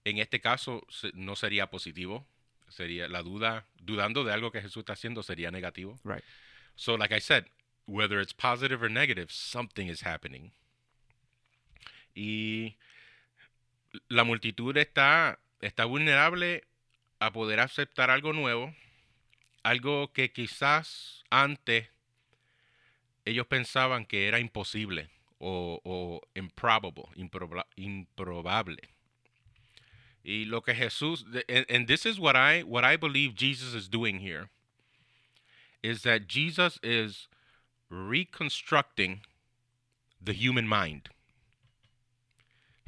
en 0.04 0.18
este 0.18 0.40
caso 0.40 0.86
no 1.14 1.34
sería 1.34 1.66
positivo. 1.68 2.24
Sería 2.68 3.08
la 3.08 3.22
duda, 3.22 3.66
dudando 3.80 4.24
de 4.24 4.32
algo 4.32 4.50
que 4.52 4.62
Jesús 4.62 4.78
está 4.82 4.92
haciendo, 4.94 5.22
sería 5.22 5.50
negativo. 5.50 5.98
Right. 6.04 6.22
So, 6.76 6.96
like 6.96 7.12
I 7.14 7.20
said, 7.20 7.46
whether 7.86 8.20
it's 8.20 8.32
positive 8.32 8.82
or 8.82 8.88
negative, 8.90 9.30
something 9.30 9.88
is 9.88 10.02
happening. 10.06 10.52
Y 12.14 12.76
la 14.08 14.24
multitud 14.24 14.76
está, 14.76 15.38
está 15.60 15.84
vulnerable 15.84 16.64
a 17.18 17.32
poder 17.32 17.60
aceptar 17.60 18.10
algo 18.10 18.32
nuevo 18.32 18.72
algo 19.62 20.12
que 20.12 20.32
quizás 20.32 21.22
antes 21.30 21.88
ellos 23.24 23.46
pensaban 23.46 24.06
que 24.06 24.26
era 24.28 24.38
imposible 24.38 25.08
o, 25.38 25.80
o 25.84 26.20
improbable, 26.34 27.08
improba- 27.16 27.66
improbable. 27.76 28.78
Y 30.24 30.44
lo 30.44 30.60
que 30.62 30.74
Jesús, 30.74 31.24
and, 31.48 31.66
and 31.68 31.86
this 31.88 32.06
is 32.06 32.18
what 32.18 32.36
I 32.36 32.62
what 32.62 32.84
I 32.84 32.96
believe 32.96 33.34
Jesus 33.34 33.74
is 33.74 33.88
doing 33.88 34.20
here, 34.20 34.50
is 35.82 36.02
that 36.02 36.28
Jesus 36.28 36.78
is 36.82 37.26
reconstructing 37.90 39.22
the 40.20 40.32
human 40.32 40.68
mind. 40.68 41.08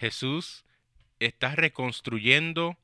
Jesús 0.01 0.63
está 1.21 1.57
reconstruyendo 1.57 2.77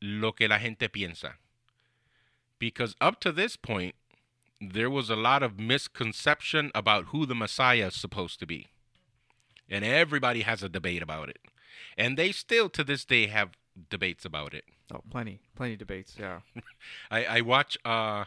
lo 0.00 0.32
que 0.32 0.48
la 0.48 0.58
gente 0.58 0.88
piensa. 0.88 1.34
Because 2.58 2.96
up 3.00 3.20
to 3.20 3.30
this 3.30 3.56
point, 3.56 3.94
there 4.60 4.90
was 4.90 5.10
a 5.10 5.16
lot 5.16 5.42
of 5.42 5.58
misconception 5.58 6.70
about 6.74 7.06
who 7.06 7.26
the 7.26 7.34
Messiah 7.34 7.86
is 7.86 7.94
supposed 7.94 8.40
to 8.40 8.46
be. 8.46 8.66
And 9.68 9.84
everybody 9.84 10.42
has 10.42 10.62
a 10.62 10.68
debate 10.68 11.02
about 11.02 11.28
it. 11.28 11.38
And 11.96 12.16
they 12.16 12.32
still 12.32 12.68
to 12.70 12.82
this 12.82 13.04
day 13.04 13.26
have 13.26 13.50
debates 13.90 14.24
about 14.24 14.54
it. 14.54 14.64
Oh, 14.92 15.02
plenty, 15.10 15.40
plenty 15.54 15.74
of 15.74 15.78
debates. 15.78 16.16
Yeah. 16.18 16.40
I, 17.10 17.24
I 17.24 17.40
watch 17.42 17.76
uh, 17.84 18.24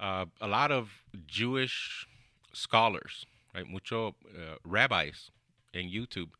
uh, 0.00 0.26
a 0.40 0.46
lot 0.46 0.70
of 0.70 0.90
Jewish 1.26 2.06
scholars, 2.52 3.26
right? 3.54 3.66
Muchos 3.66 4.14
uh, 4.26 4.56
rabbis 4.64 5.30
en 5.74 5.90
YouTube. 5.90 6.30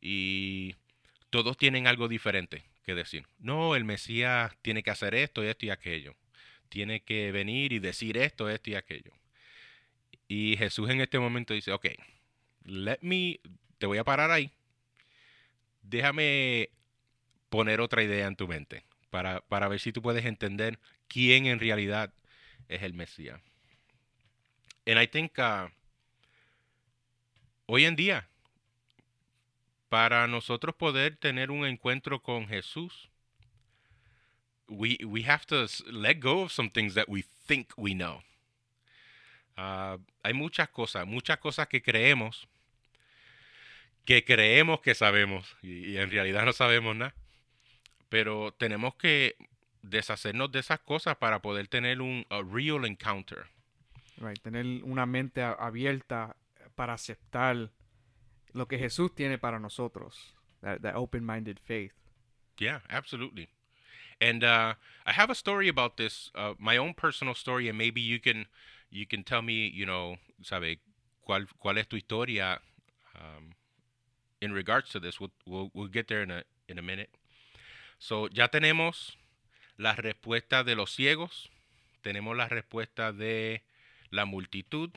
Y 0.00 0.74
todos 1.32 1.56
tienen 1.56 1.86
algo 1.86 2.08
diferente 2.08 2.62
que 2.84 2.94
decir. 2.94 3.24
No, 3.40 3.74
el 3.74 3.84
Mesías 3.84 4.52
tiene 4.62 4.82
que 4.82 4.90
hacer 4.90 5.14
esto, 5.14 5.42
esto 5.42 5.66
y 5.66 5.70
aquello. 5.70 6.14
Tiene 6.68 7.00
que 7.00 7.32
venir 7.32 7.72
y 7.72 7.78
decir 7.78 8.16
esto, 8.16 8.48
esto 8.48 8.70
y 8.70 8.74
aquello. 8.74 9.12
Y 10.26 10.56
Jesús 10.56 10.90
en 10.90 11.00
este 11.00 11.18
momento 11.18 11.54
dice, 11.54 11.72
ok, 11.72 11.86
let 12.64 12.98
me, 13.00 13.40
te 13.78 13.86
voy 13.86 13.98
a 13.98 14.04
parar 14.04 14.30
ahí. 14.30 14.52
Déjame 15.82 16.70
poner 17.48 17.80
otra 17.80 18.02
idea 18.02 18.26
en 18.26 18.36
tu 18.36 18.46
mente 18.46 18.84
para, 19.10 19.40
para 19.40 19.68
ver 19.68 19.80
si 19.80 19.92
tú 19.92 20.02
puedes 20.02 20.24
entender 20.26 20.78
quién 21.08 21.46
en 21.46 21.60
realidad 21.60 22.12
es 22.68 22.82
el 22.82 22.92
Mesías. 22.92 23.40
And 24.86 25.00
I 25.00 25.06
think 25.06 25.38
uh, 25.38 25.68
hoy 27.66 27.84
en 27.84 27.96
día, 27.96 28.28
para 29.88 30.26
nosotros 30.26 30.74
poder 30.74 31.16
tener 31.16 31.50
un 31.50 31.66
encuentro 31.66 32.22
con 32.22 32.48
Jesús, 32.48 33.10
we, 34.68 34.98
we 35.06 35.22
have 35.22 35.46
to 35.46 35.66
let 35.90 36.20
go 36.20 36.42
of 36.42 36.52
some 36.52 36.70
things 36.70 36.94
that 36.94 37.08
we 37.08 37.22
think 37.46 37.72
we 37.76 37.94
know. 37.94 38.22
Uh, 39.56 39.98
hay 40.22 40.32
muchas 40.32 40.68
cosas, 40.68 41.06
muchas 41.06 41.38
cosas 41.38 41.66
que 41.68 41.80
creemos, 41.82 42.46
que 44.04 44.24
creemos 44.24 44.80
que 44.80 44.94
sabemos 44.94 45.56
y- 45.62 45.92
y 45.92 45.96
en 45.98 46.10
realidad 46.10 46.44
no 46.44 46.52
sabemos 46.52 46.94
nada 46.96 47.14
pero 48.08 48.52
tenemos 48.52 48.94
que 48.94 49.36
deshacernos 49.82 50.50
de 50.50 50.60
esas 50.60 50.80
cosas 50.80 51.16
para 51.18 51.40
poder 51.42 51.68
tener 51.68 52.00
un 52.00 52.24
a 52.30 52.40
real 52.42 52.86
encounter. 52.86 53.44
Right. 54.16 54.40
Tener 54.40 54.64
una 54.82 55.04
mente 55.04 55.42
abierta 55.42 56.34
para 56.74 56.94
aceptar 56.94 57.70
lo 58.54 58.66
que 58.66 58.78
Jesús 58.78 59.14
tiene 59.14 59.36
para 59.36 59.58
nosotros. 59.60 60.34
That, 60.62 60.80
that 60.80 60.94
open-minded 60.96 61.58
faith. 61.60 61.92
Yeah, 62.58 62.80
absolutely. 62.88 63.50
And 64.20 64.42
uh, 64.42 64.74
I 65.06 65.12
have 65.12 65.30
a 65.30 65.34
story 65.34 65.68
about 65.68 65.96
this, 65.96 66.30
uh, 66.34 66.54
my 66.58 66.76
own 66.76 66.94
personal 66.94 67.34
story, 67.34 67.68
and 67.68 67.78
maybe 67.78 68.00
you 68.00 68.18
can 68.18 68.46
you 68.90 69.06
can 69.06 69.22
tell 69.22 69.42
me, 69.42 69.68
you 69.68 69.86
know, 69.86 70.16
sabe 70.42 70.78
cuál 71.26 71.46
cuál 71.62 71.78
es 71.78 71.86
tu 71.86 71.96
historia 71.96 72.60
um, 73.14 73.52
in 74.40 74.52
regards 74.52 74.90
to 74.90 75.00
this. 75.00 75.20
We'll, 75.20 75.32
we'll 75.46 75.70
we'll 75.72 75.88
get 75.88 76.08
there 76.08 76.22
in 76.22 76.30
a 76.30 76.42
in 76.68 76.78
a 76.78 76.82
minute. 76.82 77.10
So 77.98 78.28
ya 78.28 78.48
tenemos 78.48 79.16
la 79.76 79.94
respuesta 79.94 80.64
de 80.64 80.74
los 80.74 80.90
ciegos, 80.90 81.48
tenemos 82.02 82.36
la 82.36 82.48
respuesta 82.48 83.12
de 83.12 83.62
la 84.10 84.24
multitud 84.24 84.90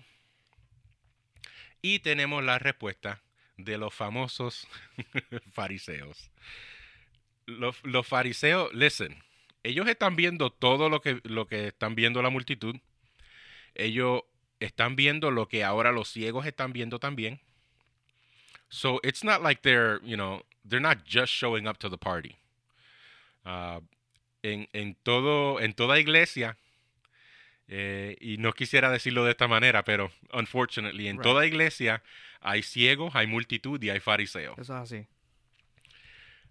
y 1.81 1.99
tenemos 1.99 2.43
la 2.43 2.59
respuesta 2.59 3.21
de 3.57 3.77
los 3.77 3.93
famosos 3.93 4.67
fariseos. 5.53 6.29
Los, 7.59 7.83
los 7.83 8.07
fariseos, 8.07 8.73
listen, 8.73 9.23
ellos 9.63 9.87
están 9.87 10.15
viendo 10.15 10.49
todo 10.51 10.89
lo 10.89 11.01
que, 11.01 11.19
lo 11.23 11.47
que 11.47 11.67
están 11.67 11.95
viendo 11.95 12.21
la 12.21 12.29
multitud. 12.29 12.75
Ellos 13.75 14.21
están 14.59 14.95
viendo 14.95 15.31
lo 15.31 15.47
que 15.47 15.63
ahora 15.63 15.91
los 15.91 16.09
ciegos 16.09 16.45
están 16.45 16.73
viendo 16.73 16.99
también. 16.99 17.39
So 18.69 18.99
it's 19.03 19.23
not 19.23 19.41
like 19.41 19.61
they're, 19.63 19.99
you 20.03 20.15
know, 20.15 20.43
they're 20.67 20.81
not 20.81 20.99
just 21.05 21.33
showing 21.33 21.67
up 21.67 21.77
to 21.79 21.89
the 21.89 21.97
party. 21.97 22.37
Ah, 23.43 23.81
en, 24.43 24.67
en, 24.73 24.95
todo, 25.03 25.59
en 25.59 25.73
toda 25.73 25.99
iglesia, 25.99 26.57
eh, 27.67 28.15
y 28.19 28.37
no 28.37 28.53
quisiera 28.53 28.89
decirlo 28.89 29.23
de 29.25 29.31
esta 29.31 29.47
manera, 29.47 29.83
pero 29.83 30.11
unfortunately, 30.33 31.07
en 31.07 31.17
Right. 31.17 31.23
toda 31.23 31.45
iglesia 31.45 32.01
hay 32.39 32.63
ciegos, 32.63 33.15
hay 33.15 33.27
multitud 33.27 33.81
y 33.83 33.89
hay 33.89 33.99
fariseos. 33.99 34.57
Eso 34.57 34.73
es 34.75 34.91
así. 34.91 35.05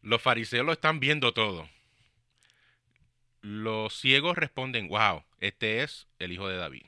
Los 0.03 0.23
fariseos 0.23 0.65
lo 0.65 0.73
están 0.73 1.01
viendo 1.01 1.33
todo. 1.33 1.69
Los 3.43 3.99
ciegos 3.99 4.37
responden, 4.37 4.89
wow, 4.89 5.25
este 5.41 5.83
es 5.83 6.07
el 6.19 6.33
hijo 6.33 6.49
de 6.49 6.57
David. 6.57 6.85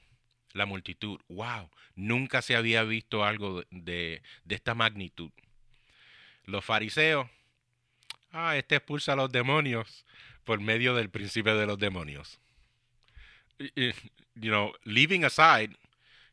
La 0.53 0.67
multitud, 0.67 1.21
wow, 1.29 1.71
nunca 1.95 2.43
se 2.43 2.57
había 2.57 2.83
visto 2.85 3.25
algo 3.25 3.65
de, 3.71 4.23
de 4.45 4.55
esta 4.55 4.75
magnitud. 4.75 5.31
Los 6.45 6.65
fariseos, 6.65 7.29
ah, 8.33 8.57
este 8.57 8.77
expulsa 8.77 9.13
a 9.13 9.17
los 9.17 9.31
demonios 9.31 10.05
por 10.45 10.61
medio 10.61 10.95
del 10.95 11.11
principio 11.11 11.57
de 11.57 11.67
los 11.67 11.79
demonios. 11.79 12.39
You 13.77 14.51
know, 14.51 14.73
leaving 14.85 15.25
aside 15.25 15.77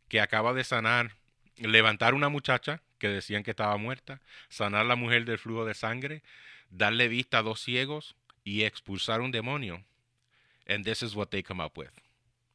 que 0.07 0.19
acaba 0.21 0.53
de 0.53 0.63
sanar, 0.63 1.11
levantar 1.57 2.13
una 2.13 2.29
muchacha 2.29 2.81
que 2.97 3.07
decían 3.07 3.43
que 3.43 3.51
estaba 3.51 3.77
muerta, 3.77 4.21
sanar 4.49 4.85
la 4.85 4.95
mujer 4.95 5.25
del 5.25 5.37
flujo 5.37 5.65
de 5.65 5.73
sangre, 5.73 6.23
darle 6.69 7.07
vista 7.07 7.39
a 7.39 7.43
dos 7.43 7.61
ciegos 7.61 8.15
y 8.43 8.63
expulsar 8.63 9.21
un 9.21 9.31
demonio. 9.31 9.83
And 10.67 10.83
this 10.85 11.01
is 11.01 11.15
what 11.15 11.29
they 11.31 11.41
come 11.41 11.59
up 11.59 11.77
with. 11.77 11.91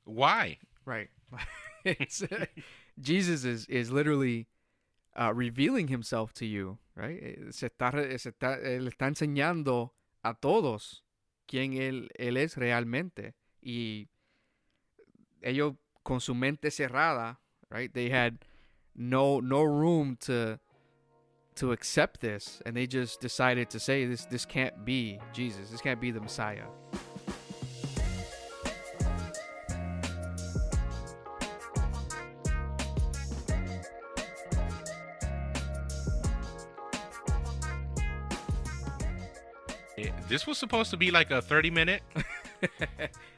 Why? 0.04 0.58
Right. 0.84 1.10
It's, 1.86 2.22
Jesus 2.98 3.44
is 3.44 3.66
is 3.68 3.90
literally 3.90 4.46
uh, 5.14 5.32
revealing 5.34 5.88
himself 5.88 6.32
to 6.34 6.46
you, 6.46 6.78
right? 6.96 7.20
Eh, 7.22 7.50
Se 7.52 7.66
está, 7.68 7.90
se 8.18 8.30
está, 8.30 8.58
él 8.62 8.88
está 8.88 9.06
enseñando 9.06 9.90
a 10.22 10.32
todos 10.32 11.02
quién 11.46 11.74
él, 11.74 12.08
él 12.18 12.38
es 12.38 12.56
realmente. 12.56 13.34
Y 13.60 14.08
ellos 15.42 15.74
con 16.02 16.20
su 16.20 16.34
mente 16.34 16.70
cerrada, 16.70 17.38
right? 17.68 17.92
They 17.92 18.08
had 18.10 18.38
no 18.94 19.40
no 19.40 19.62
room 19.62 20.16
to 20.20 20.58
to 21.56 21.72
accept 21.72 22.20
this, 22.20 22.60
and 22.66 22.76
they 22.76 22.86
just 22.86 23.20
decided 23.20 23.70
to 23.70 23.80
say 23.80 24.06
this 24.06 24.24
this 24.26 24.44
can't 24.44 24.84
be 24.84 25.18
Jesus. 25.32 25.70
This 25.70 25.80
can't 25.80 26.00
be 26.00 26.10
the 26.10 26.20
Messiah. 26.20 26.64
Eh, 39.98 40.10
This 40.28 40.46
was 40.46 40.58
supposed 40.58 40.90
to 40.90 40.96
be 40.96 41.10
like 41.10 41.30
a 41.30 41.40
30 41.40 41.70
minute. 41.70 42.02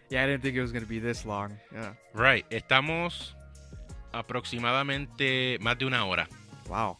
yeah, 0.08 0.22
I 0.22 0.26
didn't 0.26 0.42
think 0.42 0.56
it 0.56 0.62
was 0.62 0.72
gonna 0.72 0.86
be 0.86 0.98
this 0.98 1.24
long. 1.26 1.58
Yeah. 1.72 1.92
Right. 2.14 2.46
Estamos 2.50 3.34
aproximadamente 4.12 5.58
más 5.60 5.78
de 5.78 5.86
una 5.86 6.06
hora. 6.06 6.28
Wow. 6.68 6.96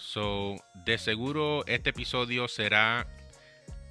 So, 0.00 0.56
de 0.74 0.96
seguro 0.96 1.62
este 1.66 1.90
episodio 1.90 2.48
será 2.48 3.06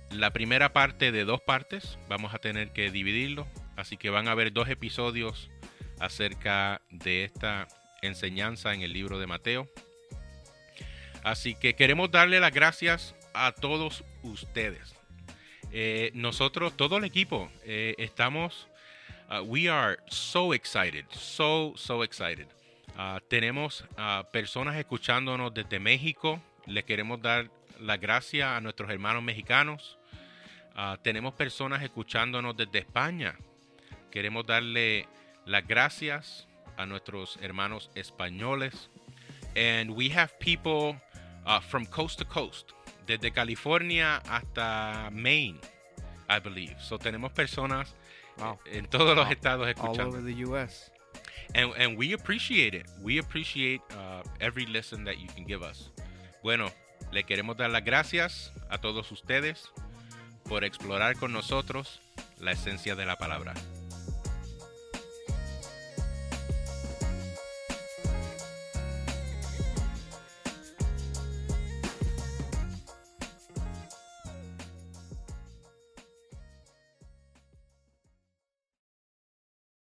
la 0.09 0.31
primera 0.31 0.73
parte 0.73 1.11
de 1.11 1.23
dos 1.23 1.39
partes. 1.39 1.99
Vamos 2.09 2.33
a 2.33 2.39
tener 2.39 2.71
que 2.71 2.89
dividirlo. 2.89 3.47
Así 3.77 3.95
que 3.95 4.09
van 4.09 4.27
a 4.27 4.31
haber 4.31 4.51
dos 4.51 4.69
episodios 4.69 5.51
acerca 5.99 6.81
de 6.89 7.23
esta 7.25 7.67
enseñanza 8.01 8.73
en 8.73 8.81
el 8.81 8.91
libro 8.91 9.19
de 9.19 9.27
Mateo. 9.27 9.69
Así 11.23 11.53
que 11.53 11.75
queremos 11.75 12.09
darle 12.09 12.39
las 12.39 12.53
gracias 12.53 13.15
a 13.33 13.51
todos 13.51 14.03
ustedes. 14.23 14.95
Eh, 15.71 16.09
nosotros, 16.15 16.75
todo 16.75 16.97
el 16.97 17.03
equipo, 17.03 17.51
eh, 17.63 17.93
estamos, 17.99 18.67
uh, 19.29 19.41
we 19.41 19.69
are 19.69 19.97
so 20.07 20.55
excited, 20.55 21.05
so, 21.11 21.73
so 21.77 22.03
excited. 22.03 22.47
Ah, 22.97 23.19
tenemos 23.27 23.85
ah, 23.97 24.27
personas 24.31 24.75
escuchándonos 24.75 25.53
desde 25.53 25.79
México. 25.79 26.41
Les 26.65 26.83
queremos 26.83 27.21
dar 27.21 27.49
las 27.79 27.99
gracias 27.99 28.47
a 28.49 28.59
nuestros 28.61 28.89
hermanos 28.89 29.23
mexicanos. 29.23 29.97
Ah, 30.75 30.97
tenemos 31.01 31.33
personas 31.33 31.81
escuchándonos 31.83 32.55
desde 32.55 32.79
España. 32.79 33.35
queremos 34.11 34.43
darle 34.45 35.07
las 35.45 35.67
gracias 35.67 36.47
a 36.77 36.85
nuestros 36.87 37.37
hermanos 37.41 37.91
españoles. 37.95 38.89
And 39.55 39.91
we 39.91 40.09
have 40.09 40.31
people 40.39 40.99
uh, 41.45 41.59
from 41.59 41.85
coast 41.85 42.17
to 42.19 42.25
coast, 42.25 42.71
desde 43.05 43.31
California 43.31 44.17
hasta 44.29 45.09
Maine, 45.11 45.59
I 46.27 46.39
believe. 46.39 46.75
So 46.79 46.97
tenemos 46.97 47.31
personas 47.31 47.95
Wow. 48.37 48.57
en 48.67 48.85
todos 48.87 49.15
los 49.17 49.29
estados 49.29 49.65
All 49.65 49.69
escuchando. 49.73 50.17
over 50.17 50.23
the 50.23 50.45
U.S. 50.45 50.91
And, 51.55 51.73
and 51.77 51.97
we 51.97 52.13
appreciate 52.13 52.75
it. 52.75 52.85
We 53.01 53.17
appreciate 53.17 53.81
uh, 53.91 54.23
every 54.39 54.65
listen 54.65 55.03
that 55.05 55.19
you 55.19 55.27
can 55.27 55.45
give 55.45 55.63
us. 55.63 55.89
Bueno, 56.43 56.71
le 57.11 57.23
queremos 57.23 57.57
dar 57.57 57.69
las 57.69 57.83
gracias 57.83 58.51
a 58.69 58.77
todos 58.77 59.11
ustedes 59.11 59.69
por 60.47 60.63
explorar 60.63 61.15
con 61.17 61.31
nosotros 61.31 61.99
la 62.39 62.51
esencia 62.51 62.95
de 62.95 63.05
la 63.05 63.15
palabra. 63.17 63.53